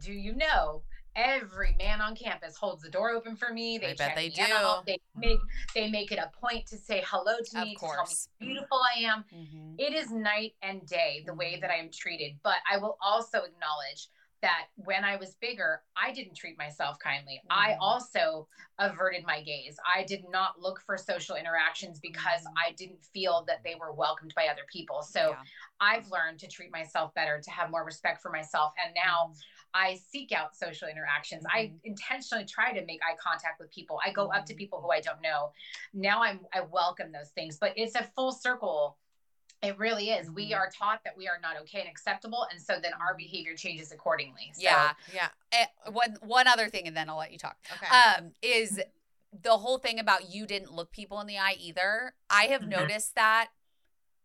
[0.03, 0.83] do you know?
[1.15, 3.79] Every man on campus holds the door open for me.
[3.79, 4.43] They I check they me do.
[4.43, 4.81] Mm-hmm.
[4.85, 5.39] They make
[5.73, 7.95] they make it a point to say hello to Of me, to course.
[8.39, 9.25] tell me how beautiful I am.
[9.33, 9.75] Mhm.
[9.79, 11.61] It is night and day the way Mhm.
[11.61, 12.37] that I am treated.
[12.43, 14.09] But I will also acknowledge
[14.41, 17.41] that when I was bigger, I didn't treat myself kindly.
[17.49, 17.77] I Mhm.
[17.81, 18.47] also
[18.77, 19.79] averted my gaze.
[19.83, 22.53] I did not look for social interactions because Mhm.
[22.55, 25.01] I didn't feel that they were welcomed by other people.
[25.01, 25.43] So Yeah.
[25.79, 28.73] I've learned to treat myself better, to have more respect for myself.
[28.77, 29.33] And now
[29.73, 31.43] I seek out social interactions.
[31.49, 31.79] I Mhm.
[31.83, 33.99] intentionally try to make eye contact with people.
[34.03, 34.57] I go up to Mhm.
[34.57, 35.51] people who I don't know.
[35.93, 38.97] Now I'm I welcome those things, but it's a full circle.
[39.63, 40.29] It really is.
[40.29, 40.57] We Mhm.
[40.57, 43.91] are taught that we are not okay and acceptable, and so then our behavior changes
[43.91, 44.51] accordingly.
[44.53, 44.93] So, Yeah.
[45.11, 45.29] Yeah.
[45.51, 47.57] Eh, one one other thing, and then I'll let you talk.
[47.71, 47.87] Okay.
[47.87, 48.79] um, is
[49.33, 52.15] the whole thing about you didn't look people in the eye either.
[52.29, 52.67] I have Mhm.
[52.69, 53.49] noticed that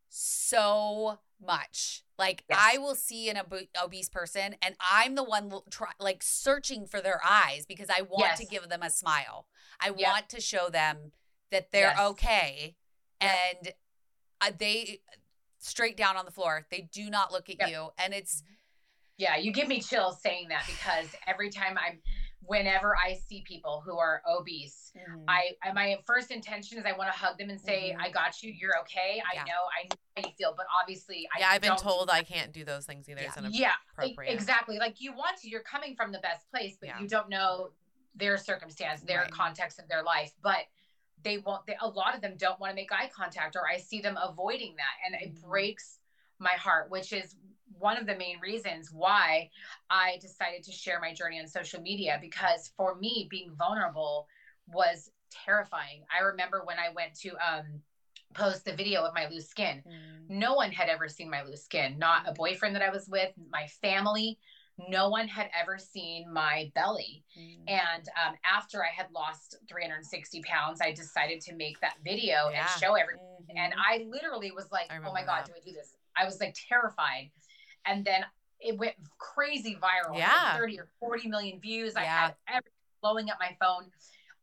[0.09, 2.05] so much.
[2.19, 2.59] Like Yes.
[2.63, 7.01] I will see an ob- obese person, and I'm the one try, like searching for
[7.01, 9.49] their eyes because I want to give them a smile.
[9.81, 9.97] I Yep.
[9.99, 11.13] want to show them
[11.51, 11.99] that they're Yes.
[11.99, 12.77] okay,
[13.21, 13.31] Yep.
[13.63, 13.75] and
[14.41, 15.01] uh, they
[15.63, 16.67] straight down on the floor.
[16.71, 17.69] They do not look at Yep.
[17.71, 18.43] you, and it's
[19.19, 22.01] yeah, you give me chills saying that because every time I'm,
[22.41, 26.93] whenever I see people who are obese, mm, I, I my first intention is I
[26.93, 28.01] want to hug them and say, Mhm.
[28.03, 28.51] "I got you.
[28.53, 29.23] You're okay.
[29.31, 29.45] I Yeah.
[29.45, 29.53] know.
[29.79, 32.65] I know how you feel." But obviously, yeah, I I've been told I can't do
[32.65, 33.21] those things either.
[33.23, 33.49] Yeah.
[33.51, 34.79] Yeah, e- exactly.
[34.79, 35.49] Like you want to.
[35.49, 36.99] You're coming from the best place, but Yeah.
[36.99, 37.71] you don't know
[38.15, 39.31] their circumstance, their Right.
[39.31, 40.33] context of their life.
[40.43, 40.65] But
[41.25, 41.67] they won't.
[41.67, 44.19] They, a lot of them don't want to make eye contact, or I see them
[44.21, 45.41] avoiding that, and it Mhm.
[45.49, 45.99] breaks
[46.39, 46.91] my heart.
[46.91, 47.37] Which is
[47.79, 49.51] one of the main reasons why
[49.91, 54.27] I decided to share my journey on social media because for me, being vulnerable
[54.67, 56.05] was terrifying.
[56.13, 57.81] I remember when I went to um,
[58.35, 59.83] post the video of my loose skin.
[59.87, 63.09] mm, No one had ever seen my loose skin, not a boyfriend that I was
[63.09, 64.39] with, my family.
[64.89, 67.25] No one had ever seen my belly.
[67.39, 67.59] mm.
[67.69, 72.61] And um, after I had lost 360 pounds, I decided to make that video Yeah.
[72.73, 73.25] and show everyone.
[73.43, 73.57] Mhm.
[73.57, 75.47] And I literally was like, oh my God, that.
[75.47, 75.95] do I do this?
[76.17, 77.31] I was like terrified.
[77.87, 78.25] And then
[78.61, 80.17] it went crazy viral.
[80.17, 80.57] Yeah.
[80.57, 81.95] 30 or 40 million views.
[81.97, 83.91] I had everything blowing up my phone.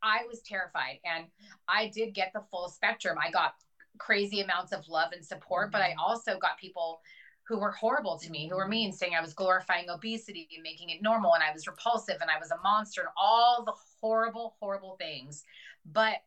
[0.01, 0.99] I was terrified.
[1.05, 1.27] And
[1.67, 3.17] I did get the full spectrum.
[3.21, 3.53] I got
[3.97, 5.99] crazy amounts of love and support, but I Mm-hmm.
[5.99, 7.01] also got people
[7.49, 8.69] who were horrible to me, who were mm-hmm.
[8.69, 12.29] mean, saying I was glorifying obesity and making it normal and I was repulsive and
[12.29, 15.43] I was a monster and all the horrible, horrible things.
[15.91, 16.17] But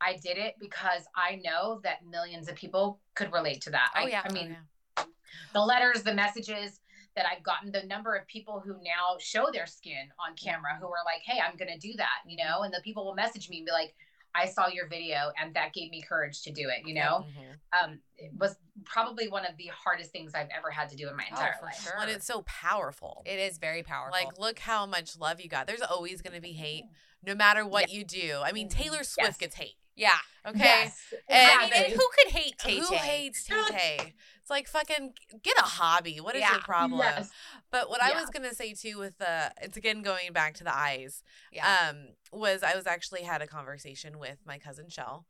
[0.00, 3.90] I did it because I know that millions of people could relate to that.
[3.94, 4.22] Oh, I, yeah.
[4.24, 4.56] I Oh, mean,
[4.96, 5.04] yeah.
[5.52, 6.80] the letters, the messages
[7.14, 10.48] that I've gotten, the number of people who now show their skin on mm-hmm.
[10.48, 12.62] camera who are like, hey, I'm going to do that, you know?
[12.62, 13.94] And the people will message me and be like,
[14.34, 17.26] I saw your video and that gave me courage to do it, you know?
[17.28, 17.58] Mhm.
[17.82, 21.16] Um, it was probably one of the hardest things I've ever had to do in
[21.16, 21.80] my Oh, entire for life.
[21.80, 21.92] sure.
[21.96, 23.22] Well, and it's so powerful.
[23.24, 24.18] It is very powerful.
[24.18, 25.66] Like, look how much love you got.
[25.66, 26.84] There's always going to be hate,
[27.22, 28.40] no matter what you do.
[28.44, 28.72] I mean, Mhm.
[28.72, 29.36] Taylor Swift Yes.
[29.38, 29.76] gets hate.
[29.96, 30.18] Yeah.
[30.46, 30.58] Okay.
[30.58, 31.00] Yes.
[31.28, 34.14] And- I mean, and who could hate Tay Who hates Tay Tay?
[34.40, 36.18] It's like fucking get a hobby.
[36.20, 36.50] What is Yeah.
[36.52, 37.00] your problem?
[37.00, 37.30] Yes.
[37.70, 40.76] But what I was gonna say too with the it's again going back to the
[40.76, 41.22] eyes.
[41.50, 41.88] Yeah.
[41.90, 45.24] Um, was I was actually had a conversation with my cousin Shell.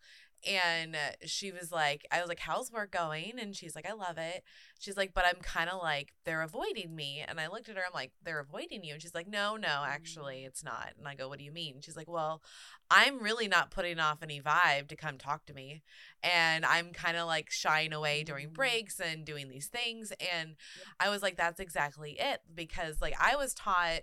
[0.46, 3.35] And she was like, I was like, how's work going?
[3.38, 4.42] And she's like, I love it.
[4.78, 7.24] She's like, but I'm kind of like, they're avoiding me.
[7.26, 8.94] And I looked at her, I'm like, they're avoiding you.
[8.94, 10.46] And she's like, no, no, actually, mm.
[10.46, 10.92] it's not.
[10.98, 11.80] And I go, what do you mean?
[11.80, 12.42] She's like, well,
[12.90, 15.83] I'm really not putting off any vibe to come talk to me.
[16.22, 18.54] And I'm kind of like shying away during mm.
[18.54, 20.12] breaks and doing these things.
[20.35, 20.57] And
[21.00, 22.40] I was like, that's exactly it.
[22.54, 24.02] Because like I was taught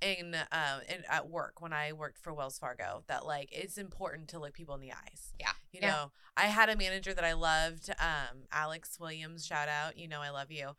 [0.00, 4.28] in um in at work when I worked for Wells Fargo that like it's important
[4.28, 5.32] to look people in the eyes.
[5.40, 5.52] Yeah.
[5.72, 5.90] You Yeah.
[5.90, 10.20] know, I had a manager that I loved, um, Alex Williams, shout out, you know
[10.20, 10.72] I love you.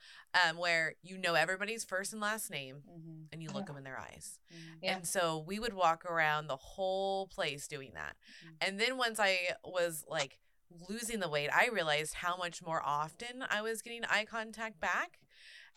[0.44, 3.28] Um, where you know everybody's first and last name Mhm.
[3.32, 3.68] and you look Yeah.
[3.68, 4.40] them in their eyes.
[4.54, 4.78] Mhm.
[4.82, 4.96] Yeah.
[4.98, 8.16] And so we would walk around the whole place doing that.
[8.46, 8.58] Mhm.
[8.62, 10.40] And then once I was like
[10.90, 15.20] losing the weight, I realized how much more often I was getting eye contact back.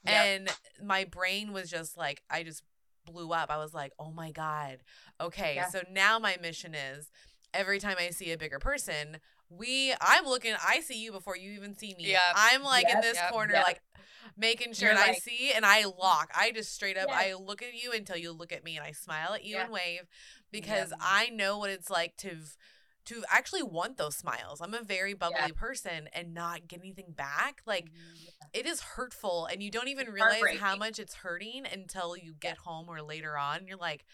[0.04, 0.14] Yep.
[0.14, 2.62] And my brain was just like, I just
[3.10, 3.50] blew up.
[3.50, 4.78] I was like, oh my God.
[5.20, 5.54] Okay.
[5.56, 5.68] Yeah.
[5.68, 7.10] So now my mission is
[7.54, 9.18] every time I see a bigger person,
[9.50, 12.10] we I'm looking I see you before you even see me.
[12.10, 12.18] Yeah.
[12.34, 13.30] I'm like in this Yep.
[13.32, 13.64] corner Yep.
[13.64, 13.80] like
[14.36, 16.30] making sure You're and I see and I lock.
[16.34, 17.08] I just straight up.
[17.10, 19.72] I look at you until you look at me and I smile at you and
[19.72, 20.02] wave
[20.52, 20.98] because Yep.
[21.02, 22.36] I know what it's like to
[23.08, 24.60] to actually want those smiles.
[24.60, 27.62] I'm a very bubbly person and not get anything back.
[27.66, 28.48] Like Mhm.
[28.52, 32.58] it is hurtful and you don't even realize how much it's hurting until you get
[32.58, 33.66] home or later on.
[33.66, 34.04] You're like,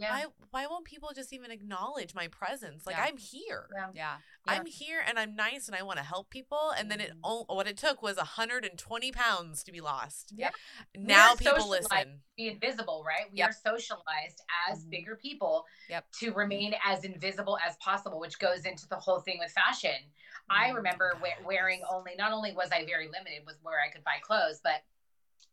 [0.00, 0.10] Yeah.
[0.10, 2.86] why why won't people just even acknowledge my presence?
[2.86, 3.04] Like Yeah.
[3.04, 3.68] I'm here.
[3.74, 3.86] Yeah.
[3.94, 4.16] Yeah.
[4.46, 4.52] Yeah.
[4.52, 6.72] I'm here and I'm nice and I want to help people.
[6.76, 10.32] And then it all what it took was 120 pounds to be lost.
[10.34, 10.50] Yeah.
[10.96, 12.22] Now people listen.
[12.36, 13.30] be invisible, right?
[13.30, 13.50] We Yep.
[13.50, 14.90] are socialized as Mhm.
[14.90, 16.10] bigger people Yep.
[16.20, 20.10] to remain as invisible as possible, which goes into the whole thing with fashion.
[20.48, 20.76] I Mhm.
[20.76, 24.18] remember we- wearing only, not only was I very limited with where I could buy
[24.22, 24.82] clothes, but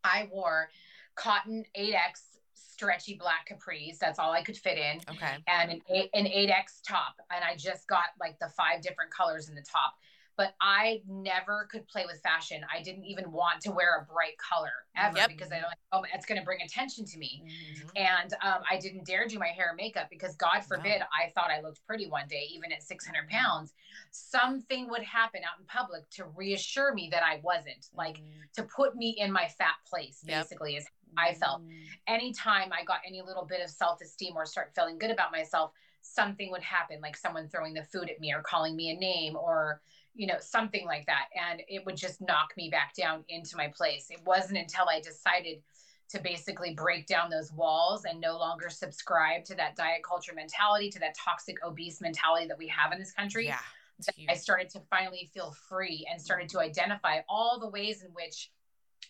[0.03, 0.71] I wore
[1.15, 3.97] cotton 8X stretchy black capris.
[3.97, 4.99] That's all I could fit in.
[5.09, 5.37] Okay.
[5.47, 7.15] And an, eight, an 8X top.
[7.31, 9.95] And I just got like the five different colors in the top.
[10.35, 12.63] But I never could play with fashion.
[12.71, 15.29] I didn't even want to wear a bright color ever Yep.
[15.29, 17.41] because I like, oh, it's going to bring attention to me.
[17.43, 17.89] Mhm.
[17.95, 21.49] And um, I didn't dare do my hair and makeup because God forbid I thought
[21.49, 23.73] I looked pretty one day, even at 600 pounds.
[24.11, 28.51] Something would happen out in public to reassure me that I wasn't, like Mhm.
[28.57, 30.43] to put me in my fat place, Yep.
[30.43, 31.61] basically, is I felt.
[31.61, 31.87] Mhm.
[32.07, 35.71] anytime I got any little bit of self esteem or start feeling good about myself,
[36.01, 39.35] something would happen, like someone throwing the food at me or calling me a name
[39.35, 39.81] or,
[40.15, 41.25] you know, something like that.
[41.35, 44.09] And it would just knock me back down into my place.
[44.09, 45.61] It wasn't until I decided
[46.09, 50.89] to basically break down those walls and no longer subscribe to that diet culture mentality,
[50.91, 53.47] to that toxic obese mentality that we have in this country.
[53.47, 53.59] Yeah.
[53.99, 54.13] That.
[54.29, 58.51] I started to finally feel free and started to identify all the ways in which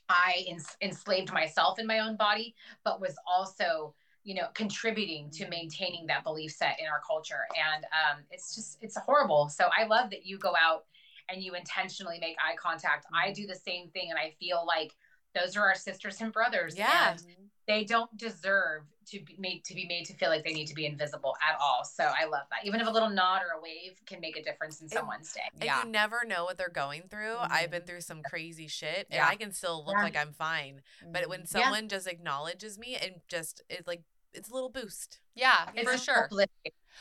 [0.09, 3.93] I ens- enslaved myself in my own body, but was also,
[4.23, 7.45] you know, contributing to maintaining that belief set in our culture.
[7.55, 9.49] And um, it's just, it's horrible.
[9.49, 10.85] So I love that you go out
[11.29, 13.05] and you intentionally make eye contact.
[13.13, 14.95] I do the same thing, and I feel like
[15.37, 16.75] those are our sisters and brothers.
[16.77, 17.11] Yeah.
[17.11, 17.23] And
[17.67, 20.73] they don't deserve to be made to be made to feel like they need to
[20.75, 21.83] be invisible at all.
[21.83, 22.65] So I love that.
[22.65, 25.41] Even if a little nod or a wave can make a difference in someone's day.
[25.55, 25.83] And Yeah.
[25.83, 27.35] you never know what they're going through.
[27.35, 27.51] Mhm.
[27.51, 29.27] I've been through some crazy shit and Yeah.
[29.27, 30.03] I can still look Yeah.
[30.03, 30.81] like I'm fine.
[31.05, 31.47] But when Mhm.
[31.47, 35.19] someone just acknowledges me and just it's like it's a little boost.
[35.35, 36.29] yeah, It's for sure.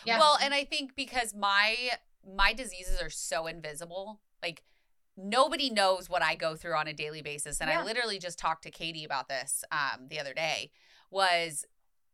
[0.04, 0.18] Yeah.
[0.18, 4.64] Well, and I think because my my diseases are so invisible, like
[5.16, 7.60] nobody knows what I go through on a daily basis.
[7.60, 10.70] And I literally just talked to Katie about this um the other day
[11.10, 11.64] was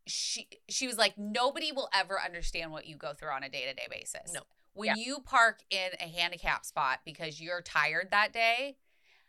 [0.07, 3.87] she she was like nobody will ever understand what you go through on a day-to-day
[3.91, 4.33] basis.
[4.33, 4.41] No.
[4.75, 4.95] When Yeah.
[4.97, 8.79] you park in a handicap spot because you're tired that day,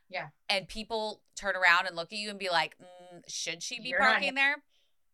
[0.10, 0.30] Yeah.
[0.50, 3.89] and people turn around and look at you and be like, mm, should she be
[3.89, 4.64] You're not parking there?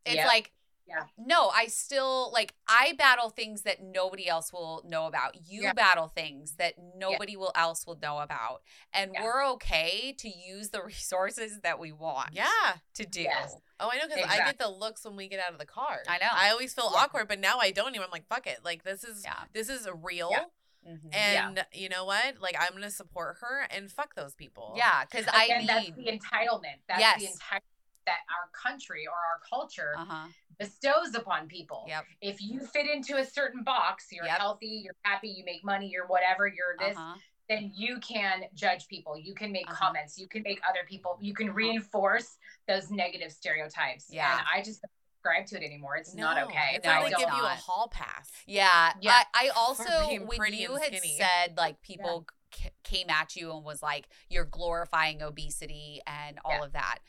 [0.06, 0.28] It's Yeah.
[0.28, 0.52] like,
[0.90, 1.04] Yeah.
[1.18, 5.36] no, I still like I battle things that nobody else will know about.
[5.48, 5.74] You Yeah.
[5.74, 8.64] battle things that nobody will else will know about.
[8.92, 9.24] And Yeah.
[9.24, 12.78] we're okay to use the resources that we want Yeah.
[12.96, 13.22] to do.
[13.22, 13.56] Yes.
[13.80, 16.02] Oh, I know because I get the looks when we get out of the car.
[16.08, 16.28] I know.
[16.32, 17.02] I always feel Yeah.
[17.02, 18.04] awkward, but now I don't even.
[18.06, 18.66] I'm like, fuck it.
[18.66, 19.44] Like this is Yeah.
[19.54, 20.46] this is real, Yeah.
[20.88, 21.14] Mhm.
[21.16, 22.40] and you know what?
[22.40, 24.74] Like I'm gonna support her and fuck those people.
[24.76, 26.80] yeah, because I Again, that's the entitlement.
[26.88, 27.38] That's the Yes.
[27.38, 27.62] entitlement
[28.06, 30.28] that our country or our culture uh-huh.
[30.60, 31.86] Bestows upon people.
[31.88, 32.06] Yep.
[32.22, 34.38] If you fit into a certain box, you're Yep.
[34.38, 37.18] healthy, you're happy, you make money, you're whatever, you're this, Uh-huh.
[37.48, 39.18] then you can judge people.
[39.18, 39.78] You can make Uh-huh.
[39.86, 40.20] comments.
[40.20, 42.38] You can make other people, you can reinforce
[42.68, 44.08] those negative stereotypes.
[44.10, 44.38] Yeah.
[44.40, 45.96] And I just don't subscribe to it anymore.
[45.96, 46.76] It's not okay.
[46.76, 48.30] It's No, like I they it's give you a hall pass.
[48.46, 48.94] Yeah.
[49.02, 49.24] Yeah.
[49.34, 49.84] I, I also,
[50.26, 51.18] when you had skinny.
[51.18, 56.52] said like people c- came at you and was like, you're glorifying obesity and all
[56.52, 56.64] Yeah.
[56.66, 57.00] of that.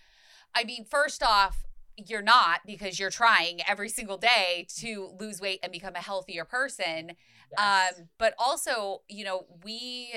[0.54, 1.66] I mean, first off,
[2.06, 6.44] you're not because you're trying every single day to lose weight and become a healthier
[6.44, 7.12] person.
[7.58, 7.94] Yes.
[7.98, 10.14] Um, but also, you know, we,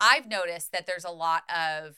[0.00, 1.96] I've noticed that there's a lot of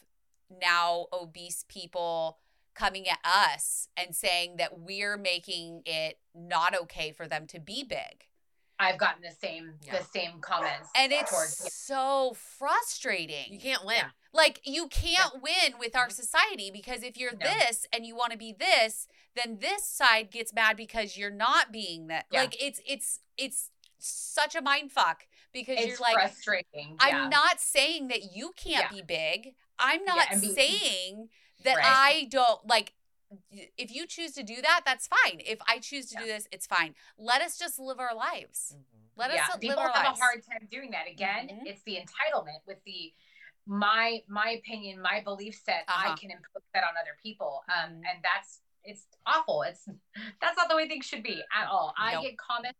[0.61, 2.39] now obese people
[2.75, 7.85] coming at us and saying that we're making it not okay for them to be
[7.85, 8.27] big.
[8.81, 9.99] I've gotten the same Yeah.
[9.99, 10.89] the same comments.
[10.97, 13.53] And it's towards so frustrating.
[13.53, 13.97] You can't win.
[13.99, 14.11] Yeah.
[14.33, 17.47] Like you can't win with our society because if you're No.
[17.47, 19.07] this and you want to be this,
[19.37, 22.27] then this side gets mad because you're not being that.
[22.33, 22.41] Yeah.
[22.41, 26.97] Like it's it's it's such a mind fuck because it's you're like frustrating.
[27.01, 27.29] I'm yeah.
[27.29, 28.97] not saying that you can't Yeah.
[28.97, 29.55] be big.
[29.79, 31.29] I'm Yeah, not be- saying
[31.65, 31.85] that Right.
[31.87, 32.95] I don't like
[33.51, 35.41] if you choose to do that, that's fine.
[35.45, 36.21] If I choose to Yeah.
[36.21, 36.95] do this, it's fine.
[37.17, 38.77] Let us just live our lives.
[39.17, 40.19] Let yeah, us live people our have lives.
[40.21, 41.07] a hard time doing that.
[41.07, 41.67] Again, Mhm.
[41.67, 43.15] it's the entitlement with the
[43.67, 45.85] my my opinion, my belief set.
[45.87, 46.13] Uh-huh.
[46.13, 48.03] I can impose that on other people, um, Mhm.
[48.11, 49.63] and that's it's awful.
[49.63, 49.87] It's
[50.41, 51.95] that's not the way things should be at all.
[51.99, 52.79] I get comments.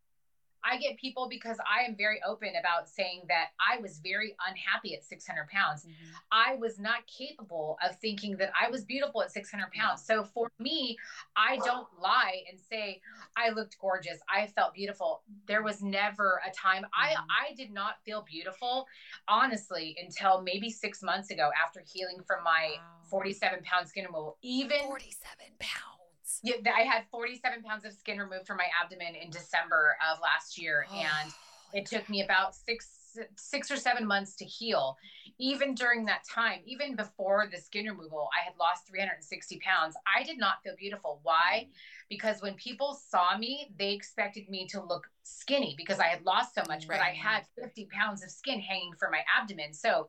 [0.65, 4.95] I get people because I am very open about saying that I was very unhappy
[4.95, 5.87] at 600 pounds.
[5.87, 5.93] Mhm.
[6.31, 10.05] I was not capable of thinking that I was beautiful at 600 pounds.
[10.05, 10.97] So for me,
[11.37, 13.01] I don't lie and say
[13.37, 14.21] I looked gorgeous.
[14.29, 15.23] I felt beautiful.
[15.47, 17.27] There was never a time I Mhm.
[17.31, 18.87] I did not feel beautiful,
[19.29, 23.03] honestly, until maybe six months ago after healing from my Wow.
[23.09, 24.39] 47 pound skin removal.
[24.43, 26.00] Even 47 pounds.
[26.43, 30.61] Yeah, I had 47 pounds of skin removed from my abdomen in December of last
[30.61, 31.33] year, oh, and
[31.73, 33.01] it took me about six
[33.37, 34.97] six or seven months to heal.
[35.39, 39.97] Even during that time even before the skin removal i had lost 360 pounds.
[40.07, 41.21] I did not feel beautiful.
[41.23, 41.67] Why?
[41.67, 41.73] Mm.
[42.09, 46.55] Because when people saw me they expected me to look skinny because i had lost
[46.55, 49.73] so much but i had 50 pounds of skin hanging from my abdomen.
[49.73, 50.09] So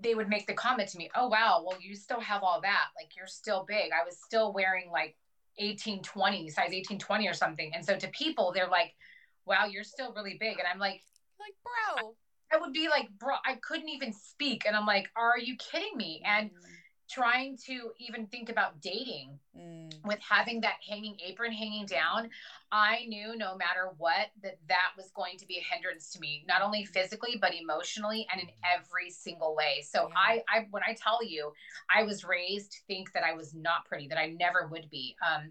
[0.00, 2.86] they would make the comment to me oh wow well you still have all that.
[2.96, 3.90] Like you're still big.
[3.92, 5.16] I was still wearing like
[5.58, 8.94] 1820 size 1820 or something and so to people they're like
[9.46, 11.02] wow you're still really big and i'm like
[11.38, 12.14] Like, bro.
[12.52, 14.64] I would be like, bro, I couldn't even speak.
[14.66, 16.22] And I'm like, are you kidding me?
[16.24, 16.54] And mm.
[17.08, 20.04] Trying to even think about dating Mm.
[20.04, 22.30] with having that hanging apron hanging down,
[22.70, 26.44] I knew no matter what that that was going to be a hindrance to me,
[26.46, 29.82] not only physically but emotionally and in every single way.
[29.82, 30.14] So Yeah.
[30.16, 31.52] I, I, when I tell you,
[31.94, 35.16] I was raised to think that I was not pretty, that I never would be.
[35.26, 35.50] Um,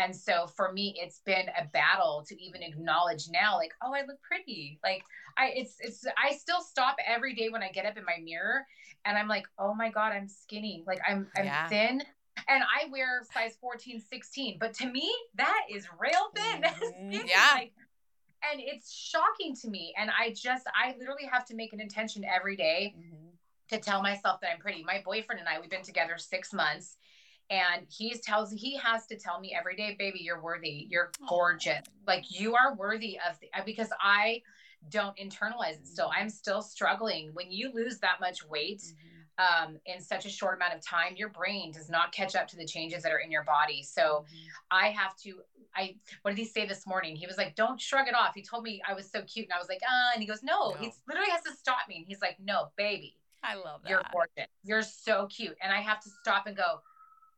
[0.00, 4.00] and so for me, it's been a battle to even acknowledge now, like, oh, I
[4.06, 4.78] look pretty.
[4.82, 5.02] Like
[5.36, 8.66] I, it's, it's, I still stop every day when I get up in my mirror
[9.04, 10.84] and I'm like, oh my God, I'm skinny.
[10.86, 11.68] Like I'm, I'm Yeah.
[11.68, 12.02] thin
[12.48, 14.56] and I wear size 14, 16.
[14.58, 16.62] But to me, that is real thin.
[17.12, 17.20] Mhm.
[17.26, 17.52] Yeah.
[17.54, 17.72] Like,
[18.50, 19.94] and it's shocking to me.
[19.98, 23.32] And I just, I literally have to make an intention every day Mhm.
[23.68, 24.82] to tell myself that I'm pretty.
[24.82, 26.96] My boyfriend and I, we've been together six months.
[27.50, 30.86] And he tells he has to tell me every day, baby, you're worthy.
[30.88, 31.82] You're gorgeous.
[32.06, 34.42] Like you are worthy of the, because I
[34.88, 36.10] don't internalize it still.
[36.16, 37.30] I'm still struggling.
[37.34, 39.26] When you lose that much weight, Mhm.
[39.38, 42.56] um, in such a short amount of time, your brain does not catch up to
[42.56, 43.82] the changes that are in your body.
[43.82, 44.50] So Mhm.
[44.70, 45.42] I have to.
[45.74, 47.14] I what did he say this morning?
[47.16, 49.52] He was like, "Don't shrug it off." He told me I was so cute, and
[49.52, 50.76] I was like, "Ah," and he goes, "No." No.
[50.78, 53.88] He literally has to stop me, and he's like, "No, baby, I love that.
[53.90, 54.46] you're gorgeous.
[54.62, 56.82] You're so cute," and I have to stop and go.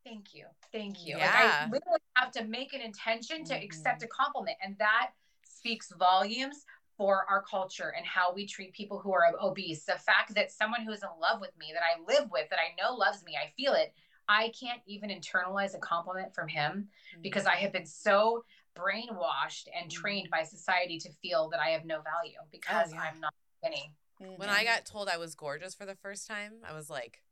[0.04, 1.16] Thank you, thank you.
[1.16, 1.66] Like Yeah.
[1.66, 5.10] I literally have to make an intention to accept a compliment, and that
[5.44, 6.64] speaks volumes
[6.96, 9.84] for our culture and how we treat people who are obese.
[9.84, 12.74] The fact that someone who's in love with me, that I live with, that I
[12.80, 13.94] know loves me, I feel it.
[14.28, 17.22] I can't even internalize a compliment from him Mm-hmm.
[17.22, 18.44] because I have been so
[18.76, 19.94] brainwashed and Mhm.
[19.94, 23.00] trained by society to feel that I have no value because yeah.
[23.00, 23.94] I'm not skinny.
[24.18, 27.22] When I got told I was gorgeous for the first time, I was like,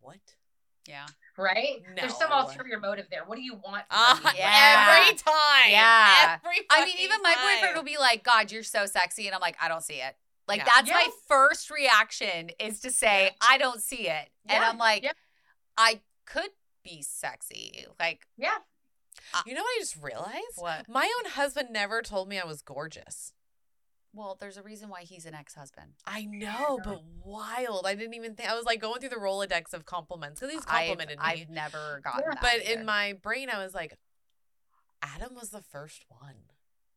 [0.00, 0.36] what?
[0.88, 1.06] Yeah.
[1.36, 1.82] right?
[1.96, 3.24] There's some ulterior motive there.
[3.24, 3.84] What do you want?
[3.88, 4.32] from Uh.
[4.36, 4.98] Yeah.
[5.02, 5.70] Every time.
[5.70, 6.38] Yeah.
[6.44, 9.26] Every I mean, fucking even my boyfriend will be like, God, you're so sexy.
[9.26, 10.16] And I'm like, I don't see it.
[10.48, 10.64] Like, Yeah.
[10.74, 13.30] that's my first reaction is to say, Yeah.
[13.50, 14.28] I don't see it.
[14.48, 15.12] And I'm like, Yeah.
[15.76, 16.50] I could
[16.82, 17.86] be sexy.
[17.98, 18.56] Like, Yeah.
[19.46, 20.56] You know what I just realized?
[20.56, 20.88] what?
[20.88, 23.32] My own husband never told me I was gorgeous.
[24.12, 25.92] Well, there's a reason why he's an ex husband.
[26.04, 27.86] I know, but wild.
[27.86, 30.64] I didn't even think I was like going through the Rolodex of compliments because he's
[30.66, 31.24] I've, complimented me.
[31.24, 32.30] I've never gotten Yeah.
[32.34, 32.40] that.
[32.42, 32.80] but either.
[32.80, 33.96] in my brain, I was like,
[35.02, 36.34] Adam was the first one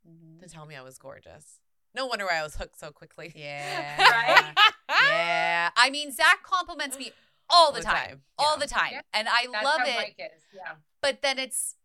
[0.07, 0.39] Mhm.
[0.41, 1.59] to tell me I was gorgeous.
[1.93, 3.31] No wonder why I was hooked so quickly.
[3.35, 3.97] Yeah.
[4.89, 5.09] Right?
[5.09, 5.69] yeah.
[5.75, 7.11] I mean, Zach compliments me
[7.49, 7.93] all the, All the time.
[8.07, 8.59] time, All yeah.
[8.59, 8.89] the time.
[8.93, 9.01] Yeah.
[9.13, 9.95] And I That's love how it.
[9.95, 10.41] Mike is.
[10.53, 10.73] Yeah.
[11.01, 11.75] but then it's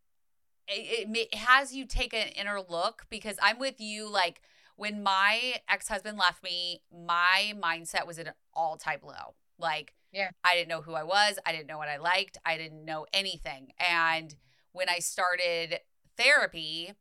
[0.71, 4.41] it, it has you take an inner look because I'm with you like
[4.79, 10.31] when my ex-husband left me my mindset was at an all-time low like Yeah.
[10.45, 13.05] I didn't know who I was I didn't know what I liked I didn't know
[13.13, 14.35] anything and
[14.73, 15.81] when I started
[16.17, 16.93] therapy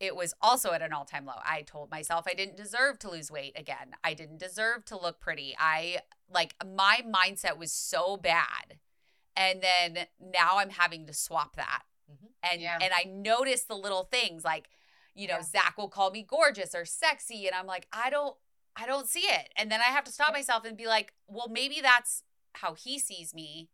[0.00, 1.38] it was also at an all-time low.
[1.44, 3.92] I told myself I didn't deserve to lose weight again.
[4.02, 5.54] I didn't deserve to look pretty.
[5.56, 8.78] I like my mindset was so bad.
[9.36, 11.82] And then now I'm having to swap that.
[12.10, 12.32] Mhm.
[12.42, 12.78] And Yeah.
[12.82, 14.68] and I notice the little things like,
[15.14, 15.40] you know.
[15.42, 17.46] Zach will call me gorgeous or sexy.
[17.46, 18.36] And I'm like, I don't
[18.74, 19.50] I don't see it.
[19.56, 22.22] And then I have to stop myself and be like, well, maybe that's
[22.54, 23.68] how he sees me.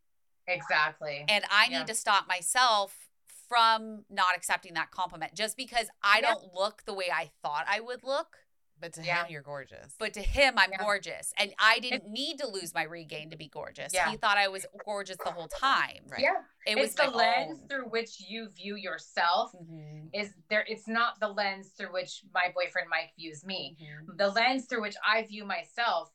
[0.47, 1.25] Exactly.
[1.29, 1.79] And I Yeah.
[1.79, 3.09] need to stop myself
[3.47, 6.33] from not accepting that compliment just because I Yeah.
[6.33, 8.37] don't look the way I thought I would look.
[8.79, 9.23] But to Yeah.
[9.25, 9.95] him, you're gorgeous.
[9.99, 10.77] But to him, I'm Yeah.
[10.79, 11.33] gorgeous.
[11.37, 13.93] And I didn't need to lose my regain to be gorgeous.
[13.93, 14.09] Yeah.
[14.09, 16.05] He thought I was gorgeous the whole time.
[16.07, 16.21] Right.
[16.21, 16.43] Yeah.
[16.65, 17.67] It it's was the lens own.
[17.67, 19.51] through which you view yourself.
[19.53, 20.09] Mhm.
[20.13, 20.63] Is there?
[20.67, 23.75] It's not the lens through which my boyfriend Mike views me.
[23.79, 24.17] Mhm.
[24.17, 26.11] The lens through which I view myself.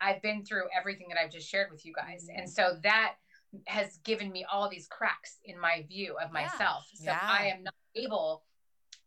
[0.00, 2.38] I've been through everything that I've just shared with you guys, Mhm.
[2.38, 3.16] and so that
[3.66, 6.32] has given me all these cracks in my view of Yeah.
[6.32, 6.86] myself.
[6.94, 7.18] So Yeah.
[7.22, 8.44] I am not able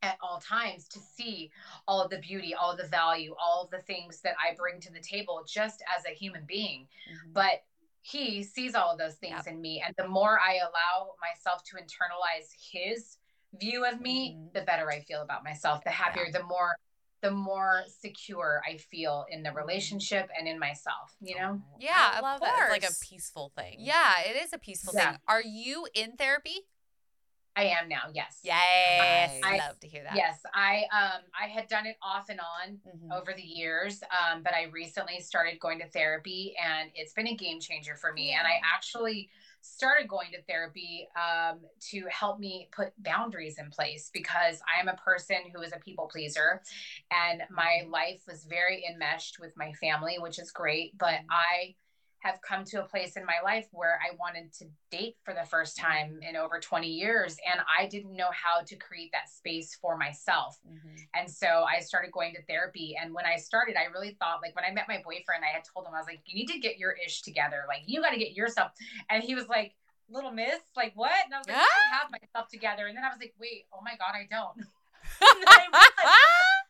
[0.02, 1.52] at all times to see
[1.88, 4.80] all of the beauty, all of the value, all of the things that I bring
[4.82, 6.88] to the table just as a human being.
[7.10, 7.34] Mhm.
[7.34, 7.64] But
[8.02, 9.82] he sees all of those things in me.
[9.86, 13.18] And the more I allow myself to internalize his
[13.54, 14.54] view of me, Mhm.
[14.54, 16.78] the better I feel about myself, the happier, the more
[17.22, 21.62] the more secure I feel in the relationship and in myself, you know?
[21.78, 22.72] Yeah, I of love that.
[22.74, 23.76] It's like a peaceful thing.
[23.80, 25.12] Yeah, it is a peaceful Yeah.
[25.12, 25.20] thing.
[25.28, 26.66] Are you in therapy?
[27.56, 28.40] I am now, yes.
[28.44, 29.40] Yes.
[29.44, 30.16] I love to hear that.
[30.16, 33.12] Yes, I um I had done it off and on Mhm.
[33.12, 37.36] over the years, um, but I recently started going to therapy, and it's been a
[37.36, 38.32] game changer for me.
[38.38, 39.30] And I actually
[39.62, 44.88] started going to therapy um, to help me put boundaries in place because I am
[44.88, 46.62] a person who is a people pleaser,
[47.12, 50.98] and my life was very enmeshed with my family, which is great.
[50.98, 51.26] But Mhm.
[51.30, 51.76] I
[52.22, 55.44] have come to a place in my life where I wanted to date for the
[55.44, 59.76] first time in over 20 years, and I didn't know how to create that space
[59.76, 60.60] for myself.
[60.68, 61.08] Mhm.
[61.16, 62.96] And so I started going to therapy.
[62.96, 65.64] And when I started, I really thought, like, when I met my boyfriend, I had
[65.64, 67.66] told him, I was like, you need to get your ish together.
[67.68, 68.72] Like, you got to get yourself.
[69.10, 69.76] And he was like,
[70.08, 71.26] little miss, like, what?
[71.26, 72.86] And I was like, I have myself together.
[72.88, 74.58] And then I was like, wait, oh my God, I don't.
[75.22, 76.68] And then I realized,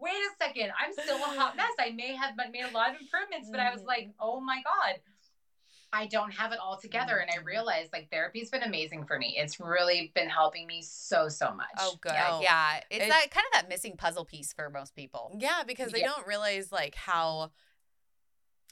[0.00, 1.72] wait a second, I'm still a hot mess.
[1.78, 5.00] I may have made a lot of improvements, but I was like, oh my God.
[5.92, 7.16] I don't have it all together.
[7.16, 7.46] And I Mhm.
[7.46, 9.36] realized like therapy's been amazing for me.
[9.36, 11.66] It's really been helping me so, so much.
[11.78, 12.12] Oh, good.
[12.12, 12.40] Yeah.
[12.40, 12.76] Yeah.
[12.90, 15.36] It's, It's- that kind of that missing puzzle piece for most people.
[15.40, 16.06] Yeah, because they Yeah.
[16.10, 17.50] don't realize like how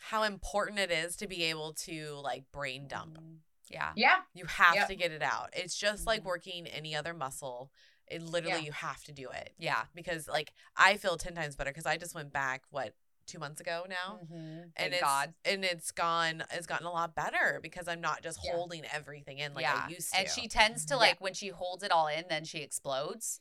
[0.01, 3.19] how important it is to be able to like brain dump.
[3.19, 3.39] Mhm.
[3.69, 3.93] Yeah.
[3.97, 4.23] Yeah.
[4.33, 4.87] You have Yep.
[4.89, 5.51] to get it out.
[5.55, 7.73] It's just like working any other muscle.
[8.11, 8.65] It literally Yeah.
[8.65, 9.85] you have to do it Yeah.
[9.95, 12.95] because like I feel 10 times better cuz I just went back what
[13.27, 14.21] 2 months ago now.
[14.25, 14.33] Mhm.
[14.63, 15.35] And Thank it's God.
[15.45, 18.53] and it's gone it's gotten a lot better because I'm not just Yeah.
[18.53, 19.85] holding everything in like yeah.
[19.87, 20.19] I used to.
[20.21, 20.99] And she tends to Yeah.
[20.99, 23.41] like when she holds it all in, then she explodes.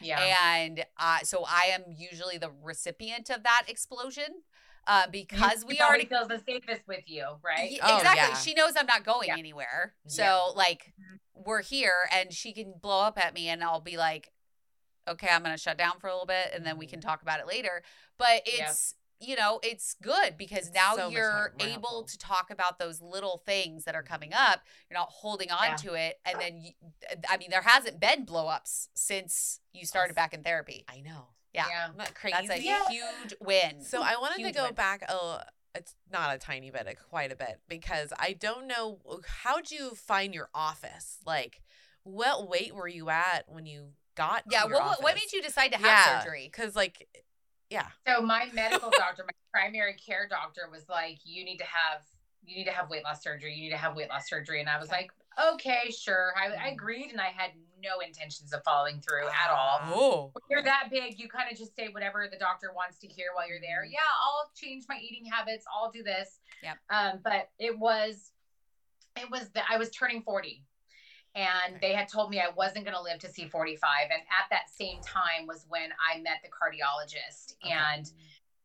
[0.00, 0.20] Yeah.
[0.20, 4.42] And uh, so I am usually the recipient of that explosion
[4.86, 7.70] uh, because we already feels the safest with you, right?
[7.70, 8.22] Ye- Oh, exactly.
[8.28, 8.34] yeah.
[8.36, 9.36] She knows I'm not going Yeah.
[9.38, 9.94] anywhere.
[10.06, 10.38] So Yeah.
[10.56, 11.18] like Mhm.
[11.34, 14.32] we're here and she can blow up at me and I'll be like,
[15.08, 17.40] okay, I'm gonna shut down for a little bit and then we can talk about
[17.40, 17.82] it later.
[18.18, 18.68] But Yep.
[18.70, 22.02] it's you know, it's good because It's now so you're more- more able helpful.
[22.06, 24.66] to talk about those little things that are coming up.
[24.90, 25.76] You're not holding on Yeah.
[25.76, 26.20] to it.
[26.24, 26.72] And then, you,
[27.28, 30.84] I mean, there hasn't been blow ups since you started back in therapy.
[30.88, 31.31] I know.
[31.54, 31.64] Yeah.
[31.98, 32.48] I'm crazy.
[32.48, 32.88] That's a Yeah.
[32.88, 33.82] huge win.
[33.82, 34.74] So I wanted to go win.
[34.74, 35.44] back a
[35.74, 39.70] it's not a tiny bit, a, quite a bit because I don't know uh, how'd
[39.70, 41.18] you find your office?
[41.24, 41.62] Like
[42.04, 44.66] what weight were you at when you got yeah.
[44.66, 46.50] your What, what, what made you decide to have Yeah, surgery?
[46.52, 47.20] Cuz like eh,
[47.70, 47.88] yeah.
[48.06, 52.02] So my medical doctor, my primary care doctor was like, you need to have
[52.44, 53.54] you need to have weight loss surgery.
[53.54, 54.60] You need to have weight loss surgery.
[54.60, 55.10] And I was like,
[55.52, 56.32] okay, sure.
[56.36, 56.72] I, I Mhm.
[56.72, 57.10] agreed.
[57.10, 59.80] And I had no intentions of following through at all.
[59.82, 60.30] Oh.
[60.32, 63.30] When you're that big, you kind of just say whatever the doctor wants to hear
[63.34, 63.84] while you're there.
[63.84, 63.92] Mhm.
[63.92, 65.64] Yeah, I'll change my eating habits.
[65.72, 66.40] I'll do this.
[66.62, 66.78] Yep.
[66.90, 68.32] Um, but it was,
[69.16, 70.64] it was that I was turning 40
[71.34, 74.10] and they had told me I wasn't going to live to see 45.
[74.10, 77.54] And at that same time was when I met the cardiologist.
[77.64, 77.72] Okay.
[77.74, 78.10] And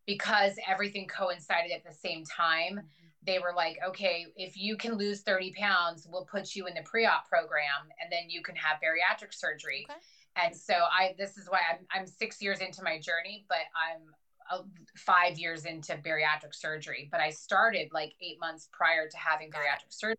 [0.05, 2.89] because everything coincided at the same time,
[3.27, 6.81] they were like, okay, if you can lose 30 pounds, we'll put you in the
[6.81, 9.85] pre-op program and then you can have bariatric surgery.
[9.89, 9.99] Okay.
[10.43, 14.01] And so I, this is why I'm, I'm six years into my journey, but I'm
[14.49, 14.63] uh,
[14.95, 17.09] five years into bariatric surgery.
[17.11, 20.15] But I started like eight months prior to having bariatric surgery.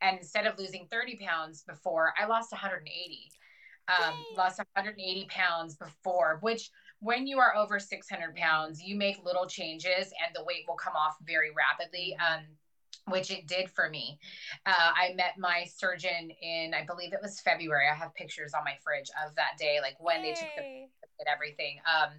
[0.00, 3.30] And instead of losing 30 pounds before, I lost 180.
[3.88, 6.70] Um, lost 180 pounds before, which
[7.02, 10.94] when you are over 600 pounds, you make little changes and the weight will come
[10.94, 12.16] off very rapidly.
[12.16, 12.44] Um,
[13.08, 14.16] which it did for me.
[14.64, 17.88] Uh, I met my surgeon in, I believe it was February.
[17.90, 21.28] I have pictures on my fridge of that day, like when they took the and
[21.28, 21.78] everything.
[21.86, 22.10] Um,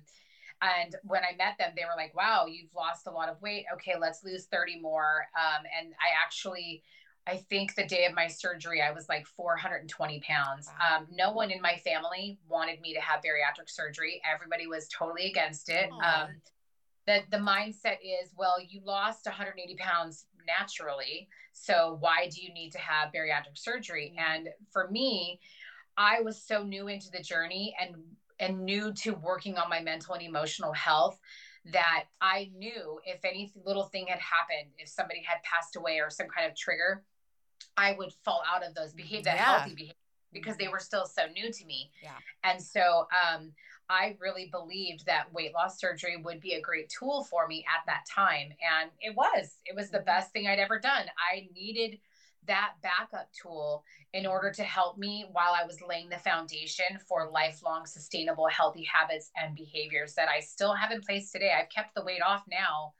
[0.61, 3.65] and when I met them, they were like, wow, you've lost a lot of weight.
[3.73, 5.25] Okay, let's lose 30 more.
[5.35, 6.83] Um, and I actually,
[7.25, 10.67] I think the day of my surgery, I was like 420 pounds.
[10.81, 14.21] Um, no one in my family wanted me to have bariatric surgery.
[14.29, 15.89] Everybody was totally against it.
[16.03, 16.41] Um,
[17.07, 21.29] the, the mindset is, well, you lost 180 pounds naturally.
[21.53, 24.13] So why do you need to have bariatric surgery?
[24.17, 24.21] Mhm.
[24.21, 25.39] And for me,
[25.95, 27.95] I was so new into the journey and
[28.39, 31.19] and new to working on my mental and emotional health
[31.65, 36.09] that I knew if any little thing had happened, if somebody had passed away or
[36.09, 37.03] some kind of trigger,
[37.77, 39.43] I would fall out of those behavior, that Yeah.
[39.45, 39.93] healthy behavior,
[40.31, 41.91] because they were still so new to me.
[42.01, 42.17] Yeah.
[42.43, 43.53] And so um,
[43.89, 47.85] I really believed that weight loss surgery would be a great tool for me at
[47.85, 48.53] that time.
[48.61, 49.57] And it was.
[49.65, 50.05] It was the Mhm.
[50.05, 51.09] best thing I'd ever done.
[51.17, 51.99] I needed
[52.45, 57.29] that backup tool in order to help me while I was laying the foundation for
[57.29, 61.53] lifelong sustainable healthy habits and behaviors that I still have in place today.
[61.53, 62.93] I've kept the weight off now.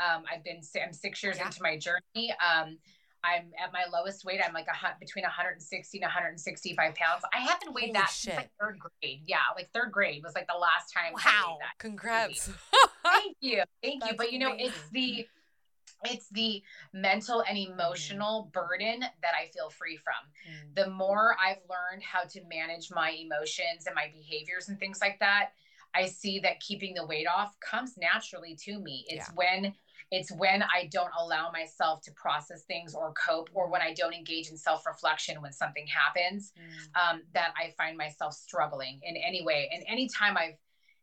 [0.00, 1.46] Um, I've been I'm six years Yeah.
[1.46, 2.34] into my journey.
[2.40, 2.78] Um,
[3.24, 4.40] I'm at my lowest weight.
[4.44, 7.22] I'm like a hun- between 160 and 165 pounds.
[7.34, 9.22] I haven't weighed Holy that since like third grade.
[9.26, 11.12] Yeah, like third grade was like the last time.
[11.16, 11.48] I Wow.
[11.52, 11.78] weighed that.
[11.78, 12.50] Congrats.
[13.04, 14.12] Thank you, thank you.
[14.16, 15.26] But you know, it's the
[16.04, 16.62] it's the
[16.92, 20.14] mental and emotional burden that I feel free from
[20.48, 20.74] Mm.
[20.76, 25.18] the more I've learned how to manage my emotions and my behaviors and things like
[25.20, 25.50] that,
[25.94, 29.06] I see that keeping the weight off comes naturally to me.
[29.08, 29.34] It's Yeah.
[29.34, 29.74] when
[30.10, 34.14] it's when I don't allow myself to process things or cope, or when I don't
[34.14, 37.00] engage in self reflection when something happens, Mm.
[37.10, 39.68] um, that I find myself struggling in any way.
[39.72, 40.56] And anytime I've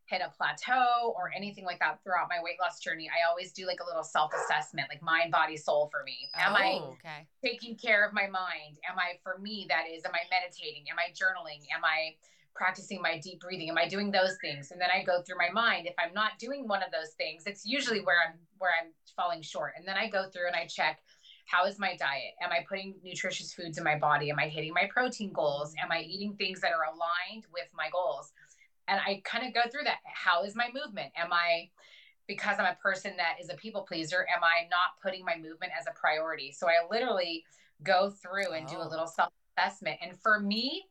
[0.06, 3.66] hit a plateau or anything like that throughout my weight loss journey, I always do
[3.66, 6.28] like a little self assessment, like mind, body, soul for me.
[6.34, 6.96] Am I Oh.
[7.04, 7.26] Okay.
[7.44, 8.78] taking care of my mind?
[8.88, 10.84] Am I, for me, that is, am I meditating?
[10.90, 11.64] Am I journaling?
[11.72, 12.16] Am I
[12.56, 13.68] practicing my deep breathing?
[13.68, 14.70] Am I doing those things?
[14.70, 15.86] And then I go through my mind.
[15.86, 19.42] If I'm not doing one of those things, it's usually where I'm where I'm falling
[19.42, 19.72] short.
[19.76, 21.00] And then I go through and I check
[21.46, 22.34] how is my diet?
[22.42, 24.30] Am I putting nutritious foods in my body?
[24.30, 25.74] Am I hitting my protein goals?
[25.80, 28.32] Am I eating things that are aligned with my goals?
[28.88, 29.98] And I kind of go through that.
[30.04, 31.12] How is my movement?
[31.16, 31.70] Am I
[32.26, 35.72] because I'm a person that is a people pleaser, am I not putting my movement
[35.78, 36.50] as a priority?
[36.50, 37.44] So I literally
[37.84, 38.88] go through and do a Oh.
[38.88, 39.98] little self assessment.
[40.02, 40.88] And for me,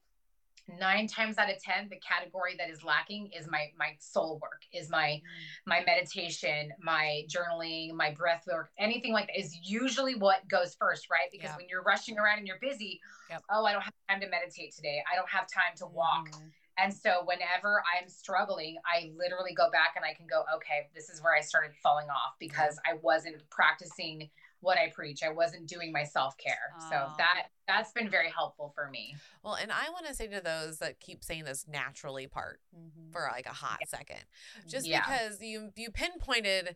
[0.67, 4.63] nine times out of ten, the category that is lacking is my my soul work,
[4.73, 5.21] is my
[5.65, 11.09] my meditation, my journaling, my breath work, anything like that is usually what goes first,
[11.09, 11.29] right?
[11.31, 11.57] Because Yeah.
[11.57, 13.43] when you're rushing around and you're busy, Yep.
[13.49, 15.03] oh, I don't have time to meditate today.
[15.11, 16.29] I don't have time to walk.
[16.29, 16.51] Mhm.
[16.77, 21.09] And so whenever I'm struggling, I literally go back and I can go, okay, this
[21.09, 24.29] is where I started falling off because I wasn't practicing
[24.65, 25.21] what I preach.
[25.23, 26.73] I wasn't doing my self-care.
[26.89, 27.13] So Oh.
[27.17, 29.15] that that's been very helpful for me.
[29.43, 33.11] Well, and I want to say to those that keep saying this naturally part Mhm.
[33.11, 34.23] for like a hot second,
[34.67, 35.01] just Yeah.
[35.03, 36.75] because you you pinpointed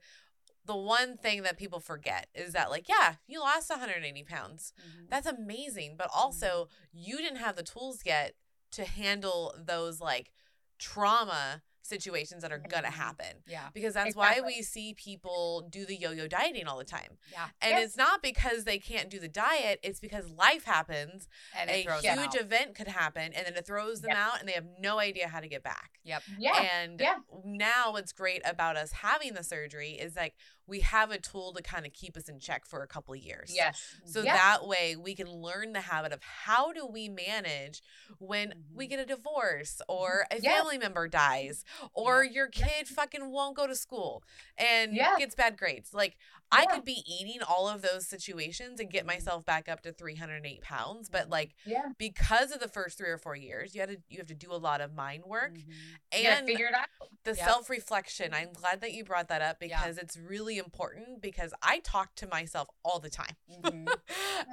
[0.66, 5.10] the one thing that people forget is that like yeah you lost 180 pounds Mhm.
[5.10, 8.36] that's amazing but also you didn't have the tools yet
[8.72, 10.32] to handle those like
[10.78, 12.94] trauma situations that are gonna Mhm.
[12.94, 13.70] happen Yeah.
[13.74, 17.50] because that's why we see people do the yo-yo dieting all the time Yeah.
[17.62, 17.84] and Yep.
[17.84, 22.36] it's not because they can't do the diet it's because life happens And a huge
[22.36, 24.18] event could happen and then it throws them Yep.
[24.18, 26.24] out and they have no idea how to get back Yep.
[26.38, 26.62] Yeah.
[26.62, 27.20] and yeah.
[27.44, 30.36] now what's great about us having the surgery is like
[30.70, 33.20] we have a tool to kind of keep us in check for a couple of
[33.20, 33.52] years.
[33.54, 33.96] Yes.
[34.06, 34.36] So Yeah.
[34.36, 37.82] that way we can learn the habit of how do we manage
[38.20, 38.90] when we Mhm.
[38.90, 40.56] get a divorce or a Yeah.
[40.58, 44.24] family member dies or your kid fucking won't go to school
[44.58, 45.18] and Yeah.
[45.18, 45.94] gets bad grades.
[45.94, 46.18] Like
[46.52, 50.62] I could be eating all of those situations and get myself back up to 308
[50.62, 51.90] pounds, but like Yeah.
[52.00, 54.52] because of the first three or four years, you had to you have to do
[54.52, 55.74] a lot of mind work Mhm.
[56.12, 56.88] Gotta and figure it out.
[57.24, 57.48] the Yep.
[57.48, 58.34] self reflection.
[58.34, 59.68] I'm glad that you brought that up Yeah.
[59.80, 63.36] because it's really important because I talk to myself all the time.
[63.64, 63.88] Mhm.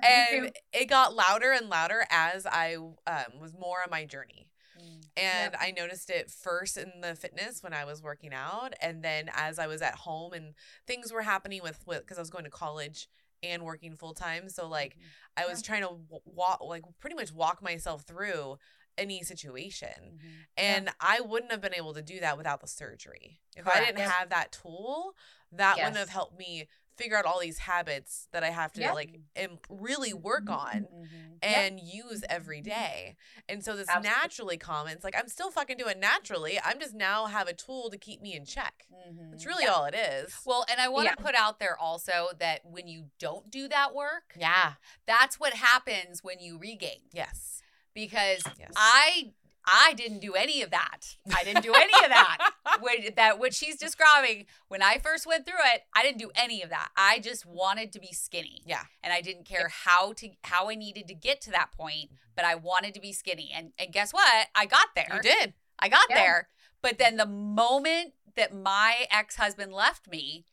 [0.02, 4.48] and it got louder and louder as I um, was more on my journey.
[4.80, 5.06] Mm.
[5.16, 8.74] And I noticed it first in the fitness when I was working out.
[8.80, 10.54] And then as I was at home and
[10.86, 13.08] things were happening with, because I was going to college
[13.42, 14.48] and working full time.
[14.48, 14.96] So, like,
[15.36, 18.56] I was trying to walk, like, pretty much walk myself through
[18.98, 20.18] any situation.
[20.22, 20.46] Mhm.
[20.56, 23.40] And I wouldn't have been able to do that without the surgery.
[23.56, 24.10] If I didn't Yep.
[24.10, 25.16] have that tool,
[25.52, 28.94] that wouldn't have helped me figure out all these habits that I have to Yep.
[28.94, 31.38] like im- really work on Mhm.
[31.42, 33.16] and use every day.
[33.50, 34.18] And so this Absolutely.
[34.18, 36.58] naturally comments like I'm still fucking doing naturally.
[36.58, 38.86] I'm just now have a tool to keep me in check.
[38.90, 39.30] Mhm.
[39.30, 39.72] That's really Yeah.
[39.72, 40.34] all it is.
[40.46, 41.22] Well, and I want to Yeah.
[41.22, 44.76] put out there also that when you don't do that work, Yeah.
[45.04, 47.10] that's what happens when you regain.
[47.12, 47.55] Yes.
[47.96, 48.70] Because Yes.
[48.76, 49.32] I
[49.68, 51.16] I didn't do any of that.
[51.34, 52.38] I didn't do any of that.
[52.78, 56.62] What that what she's describing when I first went through it, I didn't do any
[56.62, 56.88] of that.
[56.96, 58.60] I just wanted to be skinny.
[58.66, 58.82] Yeah.
[59.02, 62.44] And I didn't care how to how I needed to get to that point, but
[62.44, 63.50] I wanted to be skinny.
[63.52, 64.48] And and guess what?
[64.54, 65.08] I got there.
[65.14, 65.54] You did.
[65.78, 66.16] I got Yeah.
[66.16, 66.48] there.
[66.82, 70.44] But then the moment that my ex husband left me,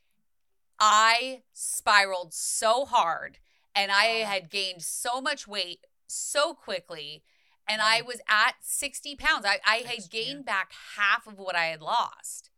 [0.80, 3.40] I spiraled so hard
[3.76, 7.24] and I had gained so much weight so quickly.
[7.68, 9.46] And I was at 60 pounds.
[9.46, 12.50] I, I had gained back half of what I had lost.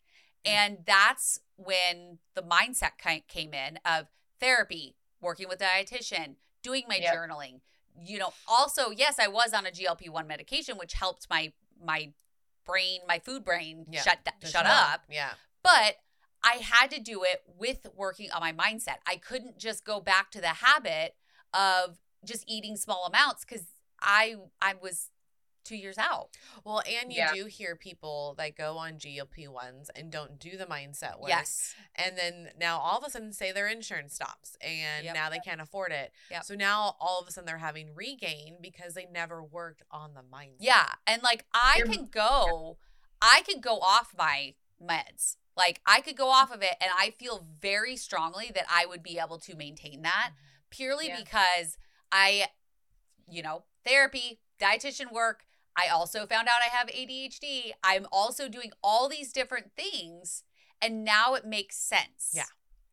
[0.44, 4.08] And that's when the mindset came in of
[4.40, 7.16] therapy, working with a dietitian, doing my Yep.
[7.16, 7.62] journaling.
[8.04, 12.14] You know, also, yes, I was on a GLP-1 medication, which helped my my
[12.66, 14.02] brain, my food brain Yeah.
[14.02, 15.04] shut To shut up.
[15.10, 15.34] Yeah.
[15.62, 15.98] But
[16.44, 18.98] I had to do it with working on my mindset.
[19.06, 21.16] I couldn't just go back to the habit
[21.54, 23.66] of just eating small amounts because
[24.02, 25.10] I I was
[25.64, 26.30] two years out.
[26.64, 27.34] Well, and you Yeah.
[27.34, 31.30] do hear people that go on GLP ones and don't do the mindset work.
[31.30, 31.74] Yes.
[31.96, 35.16] And then now all of a sudden say their insurance stops and Yep.
[35.16, 36.14] now they can't afford it.
[36.30, 36.44] Yep.
[36.44, 40.22] So now all of a sudden they're having regain because they never worked on the
[40.22, 40.58] mindset.
[40.60, 40.94] Yeah.
[41.08, 42.78] And like I You're- can go,
[43.20, 45.38] I could go off my meds.
[45.58, 49.02] Like I could go off of it and I feel very strongly that I would
[49.02, 50.70] be able to maintain that mm-hmm.
[50.70, 51.22] purely Yeah.
[51.24, 51.80] because
[52.12, 52.48] I,
[53.30, 55.46] you know, therapy, dietitian work.
[55.76, 57.72] I also found out I have ADHD.
[57.84, 60.44] I'm also doing all these different things
[60.82, 62.32] and now it makes sense.
[62.34, 62.44] Yeah.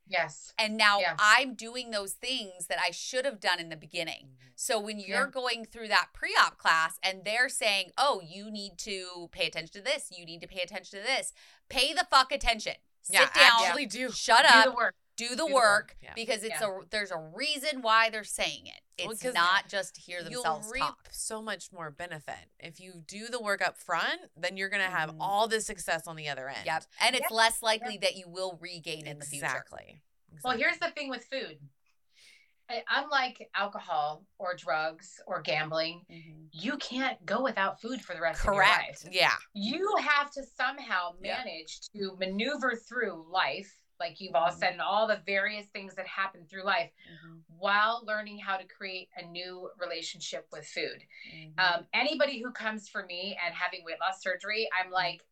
[0.09, 0.53] Yes.
[0.59, 1.17] And now Yeah.
[1.19, 4.37] I'm doing those things that I should have done in the beginning.
[4.37, 4.51] Mhm.
[4.57, 5.31] So when you're Yeah.
[5.31, 9.81] going through that pre-op class and they're saying, "Oh, you need to pay attention to
[9.81, 10.11] this.
[10.11, 11.33] You need to pay attention to this."
[11.69, 12.77] Pay the fuck attention.
[13.03, 13.65] Sit down.
[13.65, 14.11] actually do.
[14.13, 14.95] Shut Do up.
[15.17, 15.29] The work.
[15.29, 15.97] do the do the work work.
[16.03, 16.13] Yeah.
[16.15, 16.79] because it's Yeah.
[16.83, 18.81] a there's a reason why they're saying it.
[19.05, 21.09] Well, It's 'cause not just to hear You'll themselves reap talk.
[21.11, 22.51] so much more benefit.
[22.59, 25.17] If you do the work up front, then you're gonna have Mhm.
[25.21, 26.67] all the success on the other end.
[26.67, 26.85] Yep.
[27.01, 29.47] And it's less likely that you will regain in the future.
[29.47, 30.03] Exactly.
[30.45, 31.59] Well, here's the thing with food.
[32.89, 36.49] Unlike alcohol or drugs or gambling, Mhm.
[36.53, 39.05] you can't go without food for the rest Correct.
[39.07, 39.35] of your life.
[39.35, 39.37] Yeah.
[39.53, 41.37] You have to somehow Yeah.
[41.39, 44.59] manage to maneuver through life, like you've all Mhm.
[44.59, 47.43] said, and all the various things that happen through life Mhm.
[47.47, 51.07] while learning how to create a new relationship with food.
[51.27, 51.55] Mhm.
[51.59, 55.25] Um, anybody who comes for me and having weight loss surgery, I'm like,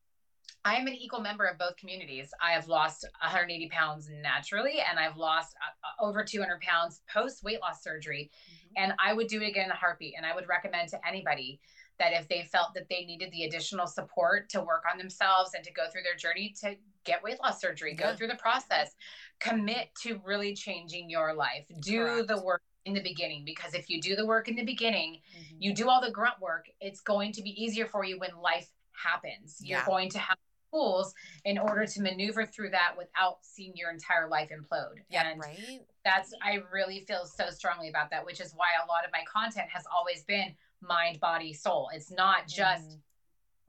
[0.64, 2.32] I am an equal member of both communities.
[2.40, 7.60] I have lost 180 pounds naturally, and I've lost uh, over 200 pounds post weight
[7.62, 8.30] loss surgery.
[8.48, 8.72] Mhm.
[8.76, 10.14] And I would do it again in a heartbeat.
[10.16, 11.58] And I would recommend to anybody
[11.98, 15.64] that if they felt that they needed the additional support to work on themselves and
[15.64, 18.16] to go through their journey to get weight loss surgery, go Yeah.
[18.16, 18.94] through the process,
[19.38, 21.66] commit to really changing your life.
[21.80, 25.22] Do the work in the beginning because if you do the work in the beginning,
[25.34, 25.56] Mhm.
[25.58, 28.70] you do all the grunt work, it's going to be easier for you when life
[28.92, 29.60] happens.
[29.62, 29.86] You're Yeah.
[29.86, 30.36] going to have
[30.70, 35.02] tools in order to maneuver through that without seeing your entire life implode.
[35.08, 35.24] Yep.
[35.26, 35.86] and Right.
[36.04, 39.24] that's I really feel so strongly about that, which is why a lot of my
[39.24, 41.90] content has always been mind, body, soul.
[41.92, 43.02] It's not just Mhm.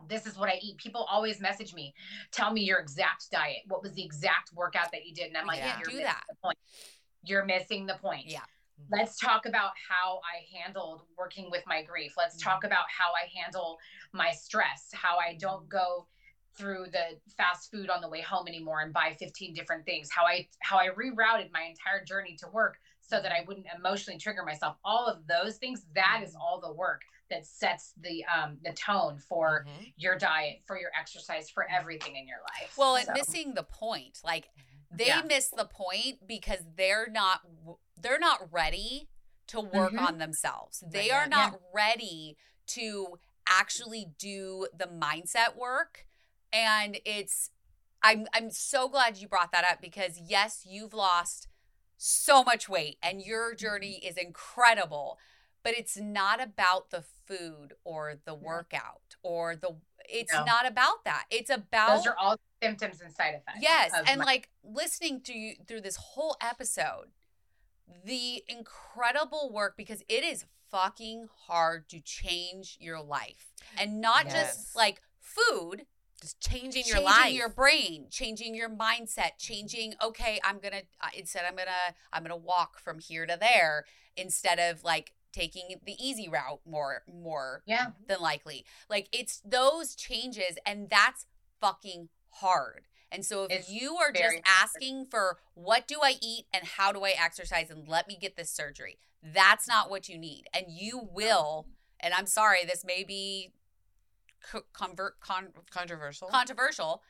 [0.08, 0.78] This is what I eat.
[0.78, 1.94] People always message me,
[2.32, 3.60] tell me your exact diet.
[3.68, 5.28] What was the exact workout that you did?
[5.28, 6.24] And I'm like, can't you're do missing that.
[6.30, 6.58] the point.
[7.24, 8.26] You're missing the point.
[8.26, 8.40] Yeah.
[8.92, 12.14] Let's talk about how I handled working with my grief.
[12.18, 12.50] Let's mm-hmm.
[12.50, 13.78] talk about how I handle
[14.12, 16.08] my stress, how I don't go
[16.56, 20.26] through the fast food on the way home anymore and buy 15 different things how
[20.26, 24.44] i how i rerouted my entire journey to work so that i wouldn't emotionally trigger
[24.44, 26.26] myself all of those things That mm-hmm.
[26.26, 27.02] is all the work
[27.32, 29.86] that sets the um the tone for mm-hmm.
[29.98, 34.20] your diet for your exercise for everything in your life well and missing the point
[34.24, 34.50] like
[34.94, 35.22] they yeah.
[35.28, 37.42] miss the point because they're not
[38.00, 39.08] they're not ready
[39.48, 40.06] to work mm-hmm.
[40.06, 41.58] on themselves they right, are not yeah.
[41.74, 43.18] ready to
[43.48, 46.06] actually do the mindset work
[46.54, 47.50] and it's
[48.04, 51.48] I'm I'm so glad you brought that up because yes, you've lost
[51.98, 53.58] so much weight and your mm-hmm.
[53.58, 55.20] journey is incredible,
[55.64, 59.76] but it's not about the food or the workout or the
[60.10, 60.44] it's no.
[60.44, 61.26] not about that.
[61.30, 63.60] It's about Those are all symptoms and side effects.
[63.62, 67.08] Yes, and my- like listening to you through this whole episode,
[68.04, 73.54] the incredible work because it is fucking hard to change your life.
[73.78, 74.34] And not yes.
[74.34, 75.86] just like food,
[76.22, 81.08] just changing, changing your life your brain changing your mindset changing okay i'm gonna uh,
[81.18, 81.72] instead i'm gonna
[82.14, 87.04] i'm gonna walk from here to there instead of like taking the easy route more
[87.12, 87.88] more yeah.
[88.08, 91.26] than likely like it's those changes and that's
[91.60, 96.46] fucking hard and so if it's you are just asking for what do I eat
[96.54, 100.18] and how do I exercise and let me get this surgery, that's not what you
[100.18, 100.46] need.
[100.54, 101.68] And you will,
[102.00, 103.52] and I'm sorry, this may be
[104.74, 106.30] convert con- controversial.
[106.30, 107.04] Controversial,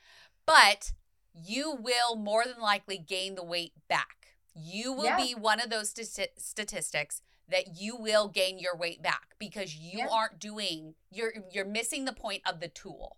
[0.44, 0.92] but
[1.34, 4.34] you will more than likely gain the weight back.
[4.54, 5.16] You will yeah.
[5.16, 9.98] be one of those st- statistics that you will gain your weight back because you
[9.98, 10.08] yeah.
[10.10, 13.16] aren't doing you're you're missing the point of the tool.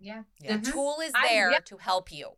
[0.00, 0.22] Yeah.
[0.40, 0.70] The mm-hmm.
[0.70, 1.58] tool is there yeah.
[1.66, 2.30] to help you.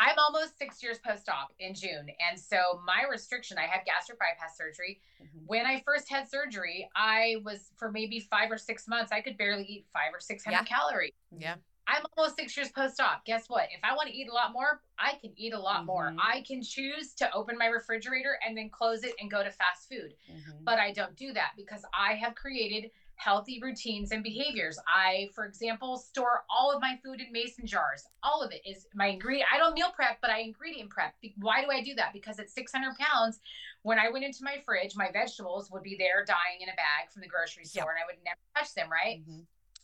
[0.00, 2.08] I'm almost six years post op in June.
[2.28, 5.00] And so my restriction, I had gastric bypass surgery.
[5.20, 5.38] Mm-hmm.
[5.46, 9.36] When I first had surgery, I was for maybe five or six months, I could
[9.36, 10.62] barely eat five or 600 yeah.
[10.62, 11.12] calories.
[11.36, 11.56] Yeah.
[11.88, 13.24] I'm almost six years post op.
[13.24, 13.68] Guess what?
[13.74, 15.86] If I want to eat a lot more, I can eat a lot mm-hmm.
[15.86, 16.14] more.
[16.18, 19.88] I can choose to open my refrigerator and then close it and go to fast
[19.88, 20.14] food.
[20.30, 20.64] Mm-hmm.
[20.64, 24.78] But I don't do that because I have created healthy routines and behaviors.
[24.86, 28.04] I, for example, store all of my food in mason jars.
[28.22, 29.48] All of it is my ingredient.
[29.52, 31.14] I don't meal prep, but I ingredient prep.
[31.38, 32.12] Why do I do that?
[32.12, 33.40] Because at 600 pounds,
[33.82, 37.10] when I went into my fridge, my vegetables would be there dying in a bag
[37.12, 37.88] from the grocery store, yep.
[37.90, 39.20] and I would never touch them, right?
[39.20, 39.40] Mm-hmm.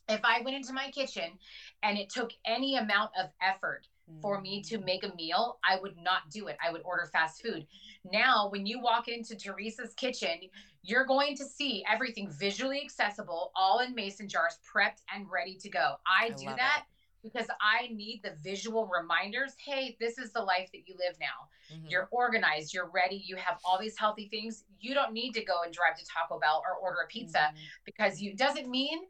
[0.09, 1.39] If I went into my kitchen
[1.83, 3.87] and it took any amount of effort
[4.21, 4.85] for me to mm.
[4.85, 6.57] make a meal, I would not do it.
[6.65, 7.67] I would order fast food.
[8.13, 10.51] Now, when you walk into Teresa's kitchen,
[10.83, 15.71] you're going to see everything visually accessible, all in mason jars, prepped and ready to
[15.71, 15.95] go.
[16.07, 17.33] I, I do that it.
[17.33, 19.55] because I need the visual reminders.
[19.65, 21.75] Hey, this is the life that you live now.
[21.75, 21.87] Mm-hmm.
[21.89, 24.65] You're organized, you're ready, you have all these healthy things.
[24.81, 27.57] You don't need to go and drive to Taco Bell or order a pizza mm-hmm.
[27.87, 29.01] because you doesn't mean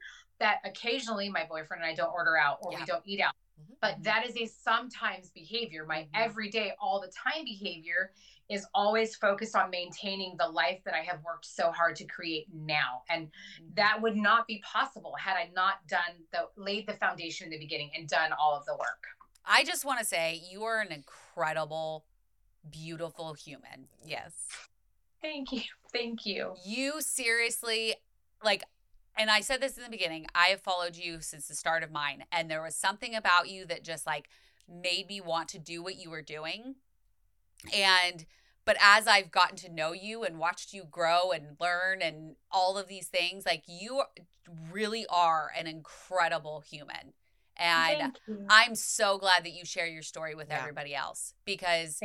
[0.41, 2.81] that occasionally my boyfriend and I don't order out or yeah.
[2.81, 3.35] we don't eat out.
[3.61, 3.75] Mm-hmm.
[3.81, 5.85] But that is a sometimes behavior.
[5.87, 6.23] My mm-hmm.
[6.23, 8.13] everyday, all the time behavior
[8.51, 12.47] is always focused on maintaining the life that I have worked so hard to create
[12.53, 13.03] now.
[13.09, 13.67] And mm-hmm.
[13.77, 16.01] that would not be possible had I not done
[16.33, 19.07] the laid the foundation in the beginning and done all of the work.
[19.47, 22.05] I just want to say you are an incredible,
[22.71, 23.89] beautiful human.
[24.05, 24.33] Yes.
[25.21, 25.63] Thank you.
[25.93, 26.55] Thank you.
[26.65, 27.95] You seriously,
[28.43, 28.65] like,
[29.17, 31.93] and I said this in the beginning, I have followed you since the start of
[31.93, 32.25] mine.
[32.33, 34.29] And there was something about you that just like
[34.69, 36.77] made me want to do what you were doing.
[37.75, 38.25] And
[38.65, 42.79] but as I've gotten to know you and watched you grow and learn and all
[42.79, 44.03] of these things, like you
[44.71, 47.13] really are an incredible human.
[47.57, 50.59] And I'm so glad that you share your story with yeah.
[50.59, 52.01] everybody else because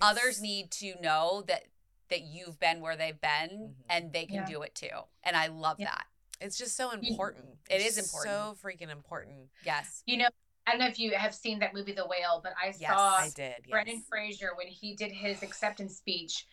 [0.00, 1.64] others need to know that
[2.10, 3.72] that you've been where they've been mm-hmm.
[3.88, 4.46] and they can yeah.
[4.46, 4.88] do it too.
[5.22, 5.86] And I love yeah.
[5.86, 6.06] that.
[6.40, 7.44] It's just so important.
[7.68, 8.32] It is important.
[8.32, 9.48] So freaking important.
[9.64, 10.02] Yes.
[10.06, 10.28] You know,
[10.66, 13.16] I don't know if you have seen that movie, The Whale, but I yes, saw
[13.16, 13.70] I did, yes.
[13.70, 16.46] Brendan Fraser when he did his acceptance speech.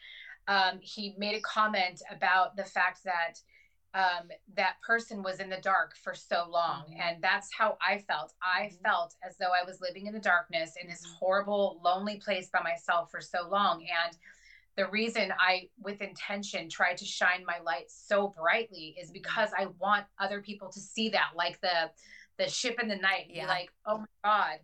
[0.48, 3.40] Um, he made a comment about the fact that
[3.94, 6.84] um, that person was in the dark for so long.
[6.84, 7.02] Mm-hmm.
[7.02, 8.34] And that's how I felt.
[8.42, 8.84] I mm-hmm.
[8.84, 11.16] felt as though I was living in the darkness in this mm-hmm.
[11.20, 13.82] horrible, lonely place by myself for so long.
[13.82, 14.18] And
[14.78, 19.14] the reason I, with intention, try to shine my light so brightly is mm-hmm.
[19.14, 21.92] because I want other people to see that, like the
[22.38, 23.26] the ship in the night.
[23.30, 23.48] Yeah.
[23.48, 24.60] like, oh my god,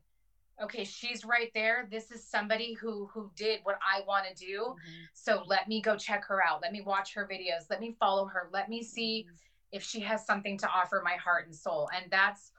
[0.62, 1.88] okay, she's right there.
[1.92, 4.60] This is somebody who who did what I want to do.
[4.60, 5.04] Mm-hmm.
[5.14, 6.62] So let me go check her out.
[6.62, 7.70] Let me watch her videos.
[7.70, 8.50] Let me follow her.
[8.54, 9.36] Let me see mm-hmm.
[9.72, 11.90] if she has something to offer my heart and soul.
[11.96, 12.52] And that's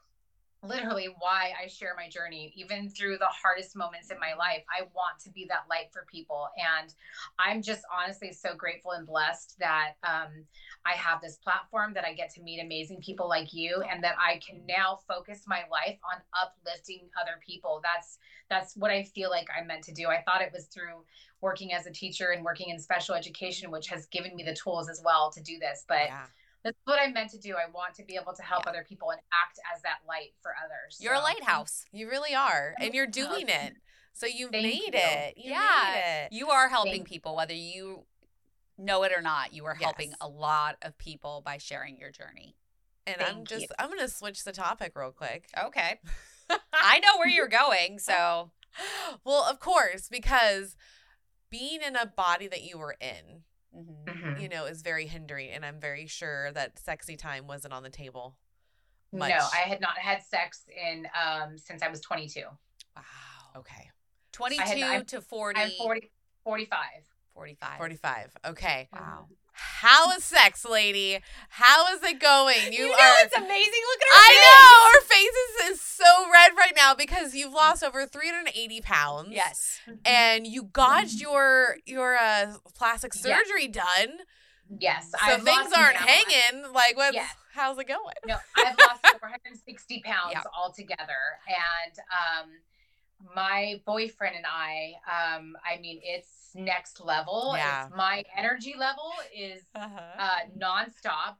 [0.66, 4.62] literally why I share my journey, even through the hardest moments in my life.
[4.68, 6.48] I want to be that light for people.
[6.58, 6.92] And
[7.38, 10.44] I'm just honestly so grateful and blessed that um,
[10.84, 14.16] I have this platform, that I get to meet amazing people like you, and that
[14.18, 17.80] I can now focus my life on uplifting other people.
[17.82, 18.18] That's
[18.50, 20.08] that's what I feel like I'm meant to do.
[20.08, 21.04] I thought it was through
[21.40, 24.88] working as a teacher and working in special education, which has given me the tools
[24.88, 25.84] as well to do this.
[25.88, 26.26] But yeah
[26.64, 27.54] that's what I meant to do.
[27.54, 28.70] I want to be able to help yeah.
[28.70, 30.98] other people and act as that light for others.
[30.98, 31.84] You're a lighthouse.
[31.92, 32.74] You really are.
[32.80, 33.74] And you're doing it.
[34.14, 34.90] So you made you.
[34.92, 35.34] it.
[35.36, 36.24] You yeah.
[36.24, 36.32] It.
[36.32, 38.04] You are helping Thank people, whether you
[38.78, 39.52] know it or not.
[39.52, 40.18] You are helping yes.
[40.20, 42.56] a lot of people by sharing your journey.
[43.06, 43.68] And Thank I'm just, you.
[43.78, 45.48] I'm going to switch the topic real quick.
[45.62, 46.00] Okay.
[46.72, 47.98] I know where you're going.
[47.98, 48.52] So,
[49.24, 50.76] well, of course, because
[51.50, 53.42] being in a body that you were in,
[53.76, 54.10] mm-hmm.
[54.10, 54.40] Mm-hmm.
[54.40, 55.50] you know, is very hindering.
[55.50, 58.36] And I'm very sure that sexy time wasn't on the table.
[59.12, 59.30] Much.
[59.30, 62.42] No, I had not had sex in um since I was 22.
[62.96, 63.02] Wow.
[63.56, 63.90] Okay.
[64.32, 65.60] 22 had, to 40.
[65.60, 66.10] I'm 40,
[66.42, 66.78] 45.
[67.34, 67.78] 45.
[67.78, 68.36] 45.
[68.46, 68.88] Okay.
[68.92, 69.26] Wow.
[69.54, 71.20] How is sex, lady?
[71.48, 72.54] How is it going?
[72.74, 73.14] You, you know are.
[73.20, 73.50] It's amazing.
[73.52, 74.20] Look at her.
[74.20, 74.50] I face.
[74.50, 79.28] know her face is, is so red right now because you've lost over 380 pounds.
[79.30, 79.78] Yes.
[80.04, 83.74] And you got your your uh, plastic surgery yes.
[83.74, 84.16] done.
[84.80, 85.10] Yes.
[85.10, 86.72] So I've things aren't hanging.
[86.72, 87.14] Like what?
[87.14, 87.32] Yes.
[87.52, 88.14] How's it going?
[88.26, 90.44] No, I've lost 460 pounds yep.
[90.58, 92.50] altogether, and um,
[93.34, 97.54] my boyfriend and I, um, I mean, it's next level.
[97.56, 97.86] Yeah.
[97.86, 100.00] It's, my energy level is uh-huh.
[100.18, 101.36] uh, nonstop.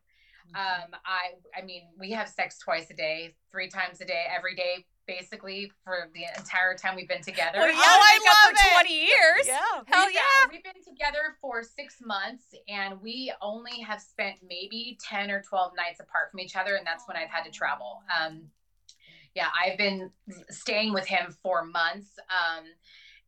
[0.52, 0.56] Mm-hmm.
[0.56, 4.54] Um, I, I mean, we have sex twice a day, three times a day, every
[4.54, 7.58] day, basically for the entire time we've been together.
[7.58, 8.84] Well, yeah, I love for it.
[8.84, 9.46] 20 years.
[9.46, 9.58] Yeah.
[9.86, 10.20] Hell we've, yeah.
[10.50, 15.72] we've been together for six months and we only have spent maybe 10 or 12
[15.76, 16.76] nights apart from each other.
[16.76, 18.02] And that's when I've had to travel.
[18.08, 18.42] Um,
[19.34, 20.10] yeah, I've been
[20.48, 22.10] staying with him for months.
[22.28, 22.64] Um,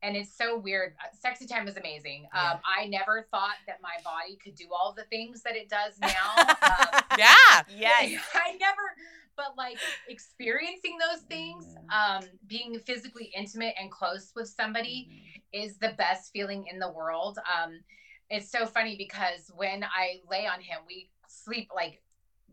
[0.03, 0.95] and it's so weird.
[1.03, 2.27] Uh, sexy time is amazing.
[2.33, 2.53] Yeah.
[2.53, 5.99] Um, I never thought that my body could do all the things that it does
[6.01, 6.35] now.
[6.37, 8.21] Um, yeah, yes.
[8.35, 8.83] I never,
[9.37, 9.79] but like
[10.09, 12.25] experiencing those things, mm-hmm.
[12.25, 15.65] um, being physically intimate and close with somebody mm-hmm.
[15.65, 17.39] is the best feeling in the world.
[17.39, 17.81] Um,
[18.29, 22.03] it's so funny because when I lay on him, we sleep like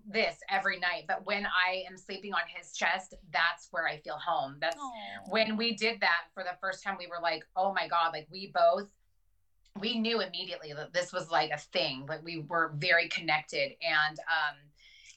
[0.06, 4.18] this every night but when i am sleeping on his chest that's where i feel
[4.18, 5.32] home that's Aww.
[5.32, 8.28] when we did that for the first time we were like oh my god like
[8.32, 8.88] we both
[9.80, 14.20] we knew immediately that this was like a thing like we were very connected and
[14.20, 14.56] um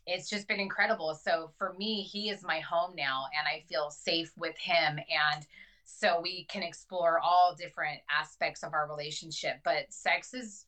[0.07, 3.91] it's just been incredible so for me he is my home now and i feel
[3.91, 5.47] safe with him and
[5.84, 10.66] so we can explore all different aspects of our relationship but sex is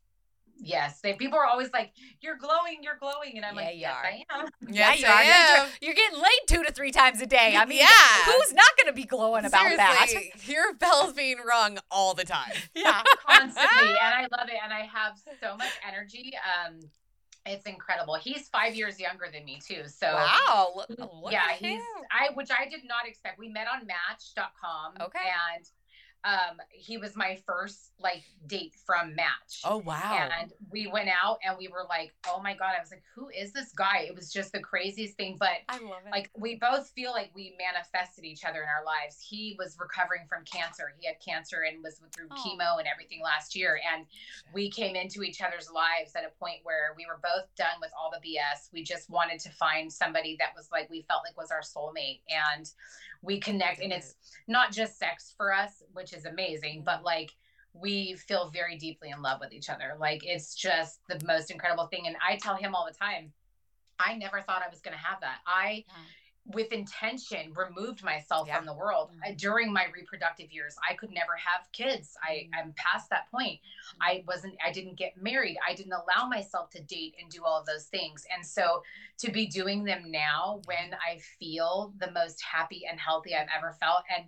[0.61, 3.95] Yes, they people are always like, "You're glowing, you're glowing," and I'm yeah, like, "Yes,
[3.95, 4.05] are.
[4.05, 5.25] I am." Yeah, you are.
[5.25, 7.55] You're, you're, getting laid two to three times a day.
[7.57, 7.87] I mean, yeah.
[8.25, 10.49] who's not going to be glowing about Seriously, that?
[10.49, 12.53] Your bell's being rung all the time.
[12.75, 16.33] Yeah, constantly, and I love it, and I have so much energy.
[16.37, 16.81] Um,
[17.47, 18.15] it's incredible.
[18.15, 19.83] He's five years younger than me too.
[19.87, 23.39] So wow, look, look yeah, he's I which I did not expect.
[23.39, 24.95] We met on Match.com.
[25.01, 25.19] Okay,
[25.55, 25.65] and
[26.25, 29.63] um he was my first like date from match.
[29.65, 30.29] Oh wow.
[30.41, 33.29] And we went out and we were like oh my god i was like who
[33.29, 34.07] is this guy?
[34.09, 36.11] It was just the craziest thing but i love it.
[36.11, 39.19] like we both feel like we manifested each other in our lives.
[39.21, 40.93] He was recovering from cancer.
[40.99, 42.35] He had cancer and was through oh.
[42.35, 43.81] chemo and everything last year.
[43.95, 44.07] And
[44.53, 47.91] we came into each other's lives at a point where we were both done with
[47.99, 51.37] all the bs we just wanted to find somebody that was like we felt like
[51.37, 52.21] was our soulmate.
[52.29, 52.71] And
[53.23, 54.15] we connect and it's
[54.47, 57.33] not just sex for us which is amazing but like
[57.75, 59.97] we feel very deeply in love with each other.
[59.99, 63.33] Like it's just the most incredible thing and i tell him all the time
[64.01, 65.39] i never thought i was going to have that.
[65.47, 65.85] I
[66.49, 68.57] with intention removed myself yeah.
[68.57, 69.35] from the world mm-hmm.
[69.37, 74.03] during my reproductive years i could never have kids i am past that point mm-hmm.
[74.03, 77.61] i wasn't i didn't get married i didn't allow myself to date and do all
[77.61, 78.83] of those things and so
[79.19, 83.77] to be doing them now when i feel the most happy and healthy i've ever
[83.81, 84.27] felt and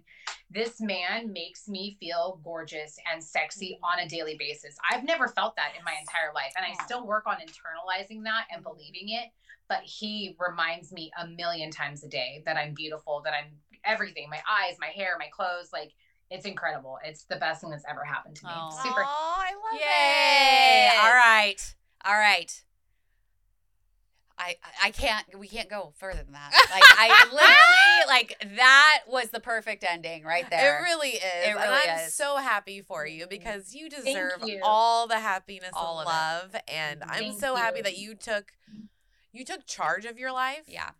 [0.52, 3.84] this man makes me feel gorgeous and sexy mm-hmm.
[3.84, 7.06] on a daily basis i've never felt that in my entire life and i still
[7.06, 8.76] work on internalizing that and mm-hmm.
[8.76, 9.30] believing it
[9.70, 13.52] but he reminds me a million times a day that I'm beautiful, that I'm
[13.84, 15.70] everything my eyes, my hair, my clothes.
[15.72, 15.92] Like,
[16.28, 16.98] it's incredible.
[17.04, 18.52] It's the best thing that's ever happened to me.
[18.52, 18.82] Aww.
[18.82, 19.06] Super.
[19.08, 20.88] Oh, I love Yay.
[20.88, 21.04] it.
[21.04, 21.74] All right.
[22.04, 22.62] All right.
[24.36, 26.50] I, I can't we can't go further than that.
[26.70, 30.78] Like I literally like that was the perfect ending right there.
[30.78, 31.22] It really is.
[31.22, 32.14] It really and I'm is.
[32.14, 34.60] so happy for you because you deserve you.
[34.62, 36.56] all the happiness all and love.
[36.68, 37.60] And I'm Thank so you.
[37.60, 38.52] happy that you took
[39.32, 40.62] you took charge of your life.
[40.66, 40.90] Yeah.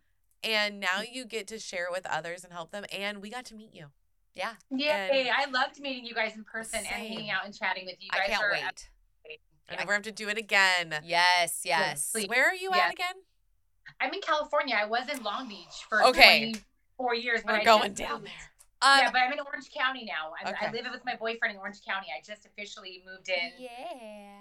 [0.43, 2.83] and now you get to share it with others and help them.
[2.91, 3.87] And we got to meet you.
[4.33, 4.53] Yeah.
[4.71, 5.29] Yay.
[5.31, 8.21] I loved meeting you guys in person and hanging out and chatting with you guys.
[8.23, 8.37] I guys.
[8.37, 9.39] can't are wait.
[9.69, 10.95] And we're going to have to do it again.
[11.03, 12.11] Yes, yes.
[12.11, 12.27] Please.
[12.27, 12.85] Where are you Yeah.
[12.87, 13.15] at again?
[13.99, 14.75] I'm in California.
[14.77, 16.53] I was in Long Beach for Okay.
[16.97, 17.41] 24 years.
[17.45, 18.50] but We're I going just down there.
[18.83, 20.33] Um, yeah, but I'm in Orange County now.
[20.43, 22.07] I'm, I live with my boyfriend in Orange County.
[22.17, 23.69] I just officially moved in, yeah.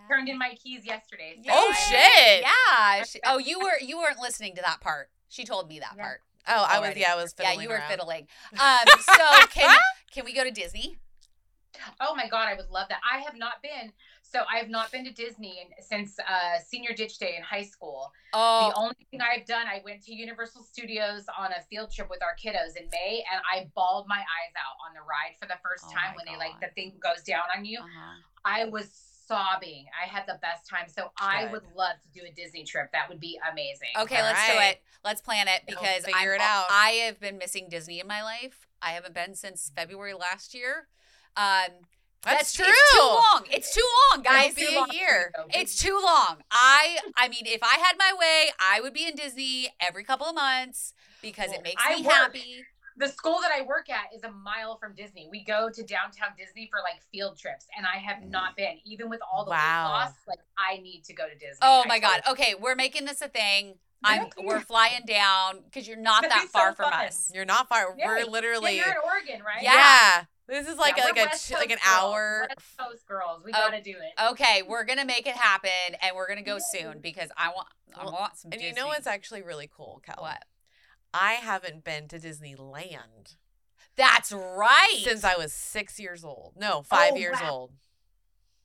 [0.08, 1.36] turned in my keys yesterday.
[1.44, 2.42] so Oh, shit.
[2.42, 3.02] Yeah.
[3.04, 5.10] She- oh, you were you weren't listening to that part.
[5.28, 6.02] She told me that Yeah.
[6.02, 6.20] part.
[6.48, 7.88] Oh, I was, yeah, I was Yeah, you were around.
[7.90, 8.26] fiddling.
[8.58, 9.76] Um, so can
[10.10, 10.98] can we go to Disney?
[12.00, 13.00] Oh my god, I would love that.
[13.10, 13.92] I have not been.
[14.32, 18.12] So I have not been to Disney since uh, senior ditch day in high school.
[18.32, 22.08] Oh, The only thing I've done, I went to Universal Studios on a field trip
[22.08, 25.46] with our kiddos in May, and I bawled my eyes out on the ride for
[25.46, 27.80] the first Oh time my when they like the thing goes down on you.
[27.80, 28.20] uh-huh.
[28.44, 28.88] I was
[29.26, 29.86] sobbing.
[30.00, 30.86] I had the best time.
[30.88, 32.90] So I would love to do a Disney trip.
[32.92, 33.88] That would be amazing.
[33.98, 34.82] Okay, All let's do it.
[35.04, 36.66] Let's plan it We'll because figure I'm, it out.
[36.70, 38.66] I have been missing Disney in my life.
[38.82, 40.88] I haven't been since February last year.
[41.36, 41.84] Um,
[42.24, 42.66] That's, true.
[42.68, 43.44] It's too long.
[43.50, 44.56] It's too long, guys.
[44.58, 45.32] It'll be a year.
[45.54, 46.38] It's too long.
[46.50, 50.26] I I mean, if I had my way, I would be in Disney every couple
[50.26, 50.92] of months
[51.22, 52.64] because Well, it makes I me work- happy.
[52.96, 55.28] the school that I work at is a mile from Disney.
[55.30, 58.28] We go to downtown Disney for like field trips, and I have mm.
[58.30, 59.84] not been, even with all the Wow.
[59.86, 60.12] weight loss.
[60.28, 61.58] Like I need to go to Disney.
[61.62, 62.20] Oh I my god.
[62.26, 63.78] totally- Okay, we're making this a thing.
[64.02, 67.04] I'm we're flying down because you're not That'd that be so far from fun.
[67.06, 67.30] us.
[67.34, 67.94] You're not far.
[67.98, 68.06] Yeah.
[68.06, 68.76] We're Yeah, literally.
[68.76, 69.62] you're in Oregon, right?
[69.62, 69.74] Yeah.
[69.74, 70.24] Yeah.
[70.50, 72.02] This is like Yeah, like a West ch- like an Coast girls.
[72.12, 72.46] hour.
[72.50, 74.20] West Coast girls, we Oh, gotta do it.
[74.32, 75.70] Okay, we're gonna make it happen
[76.02, 76.60] and we're gonna go Yay.
[76.80, 80.02] soon because I want I Well, want some And you know what's actually really cool,
[80.04, 80.16] Cal?
[80.18, 80.44] what?
[81.14, 83.36] I haven't been to Disneyland
[83.96, 85.00] That's right.
[85.04, 86.54] since I was six years old.
[86.56, 87.50] No, five Oh, years wow.
[87.50, 87.72] old.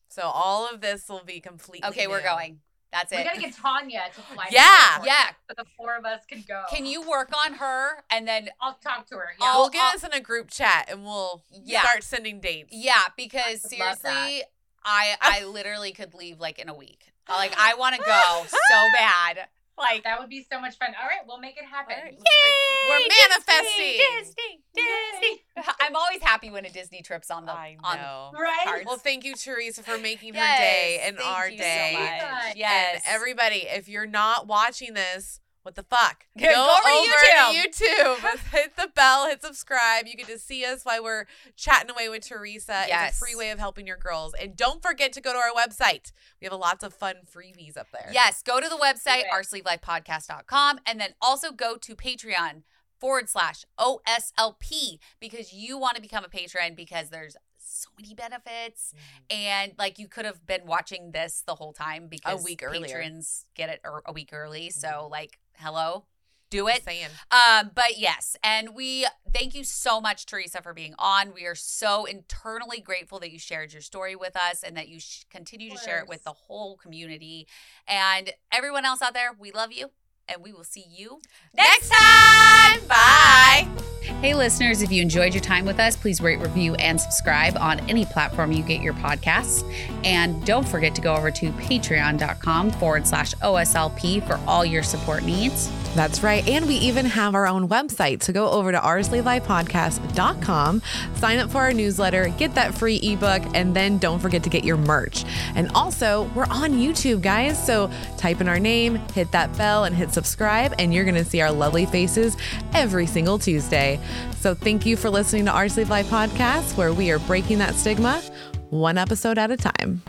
[0.09, 1.87] So all of this will be completely.
[1.89, 2.61] okay, we're going.
[2.91, 3.15] That's it.
[3.17, 3.25] We it.
[3.25, 4.47] gotta get Tanya to fly.
[4.51, 4.61] Yeah.
[4.61, 5.29] California yeah.
[5.49, 6.63] so the four of us can go.
[6.69, 9.29] Can you work on her and then I'll talk to her.
[9.39, 9.47] Yeah.
[9.47, 11.81] I'll- We'll get us in a group chat and we'll Yeah.
[11.81, 12.69] start sending dates.
[12.71, 14.43] yeah, because would seriously,
[14.83, 17.11] I I literally could leave like in a week.
[17.27, 19.47] Like I want to go so bad.
[19.77, 20.89] Like that would be so much fun.
[21.01, 21.95] All right, we'll make it happen.
[21.97, 24.01] All right, let's Yay, We're Disney, manifesting.
[24.17, 25.43] Disney, Disney.
[25.81, 28.31] I'm always happy when a Disney trip's on the I on know.
[28.39, 28.65] Right?
[28.65, 28.85] cards.
[28.85, 31.91] Well, thank you, Teresa, for making her Yes, day and thank our you day.
[31.93, 32.45] So much.
[32.45, 32.55] much.
[32.55, 33.03] Yes.
[33.05, 36.25] And everybody, if you're not watching this, what the fuck?
[36.39, 38.39] Go over to to YouTube.
[38.51, 40.05] hit the bell, hit subscribe.
[40.05, 42.83] You get to see us while we're chatting away with Teresa.
[42.87, 44.35] It's a free way of helping your girls.
[44.39, 46.11] And don't forget to go to our website.
[46.39, 48.11] We have lots of fun freebies up there.
[48.13, 49.31] Yes, go to the website, it.
[49.33, 52.61] oursleevedlifepodcast.com, and then also go to Patreon
[52.99, 58.93] forward slash OSLP because you want to become a patron because there's so many benefits.
[58.93, 59.41] Mm-hmm.
[59.41, 62.81] And like you could have been watching this the whole time because a week earlier.
[62.81, 62.97] Mm-hmm.
[62.97, 64.69] patrons get it er- a week early.
[64.69, 66.05] So, like, hello,
[66.49, 66.83] do it.
[67.31, 71.33] Um, but yes, and we thank you so much, Teresa, for being on.
[71.33, 74.99] We are so internally grateful that you shared your story with us and that you
[74.99, 77.47] sh- continue to share it with the whole community
[77.87, 79.31] and everyone else out there.
[79.37, 79.91] We love you,
[80.27, 81.19] and we will see you
[81.53, 82.79] Next time.
[82.87, 84.11] Bye.
[84.25, 87.79] Hey, listeners, if you enjoyed your time with us, please rate, review, and subscribe on
[87.81, 89.63] any platform you get your podcasts.
[90.03, 95.21] And don't forget to go over to patreon.com forward slash OSLP for all your support
[95.21, 95.69] needs.
[95.93, 96.43] That's right.
[96.47, 98.23] And we even have our own website.
[98.23, 100.81] So go over to oursleevedlifepodcast.com,
[101.15, 104.63] sign up for our newsletter, get that free ebook, and then don't forget to get
[104.65, 105.23] your merch.
[105.53, 107.63] And also, we're on YouTube, guys.
[107.63, 111.23] So type in our name, hit that bell, and hit subscribe, and you're going to
[111.23, 112.35] see our lovely faces
[112.73, 113.99] every single Tuesday.
[114.39, 117.75] So thank you for listening to Our Sleeved Life Podcast, where we are breaking that
[117.75, 118.21] stigma
[118.69, 120.01] one episode at a time.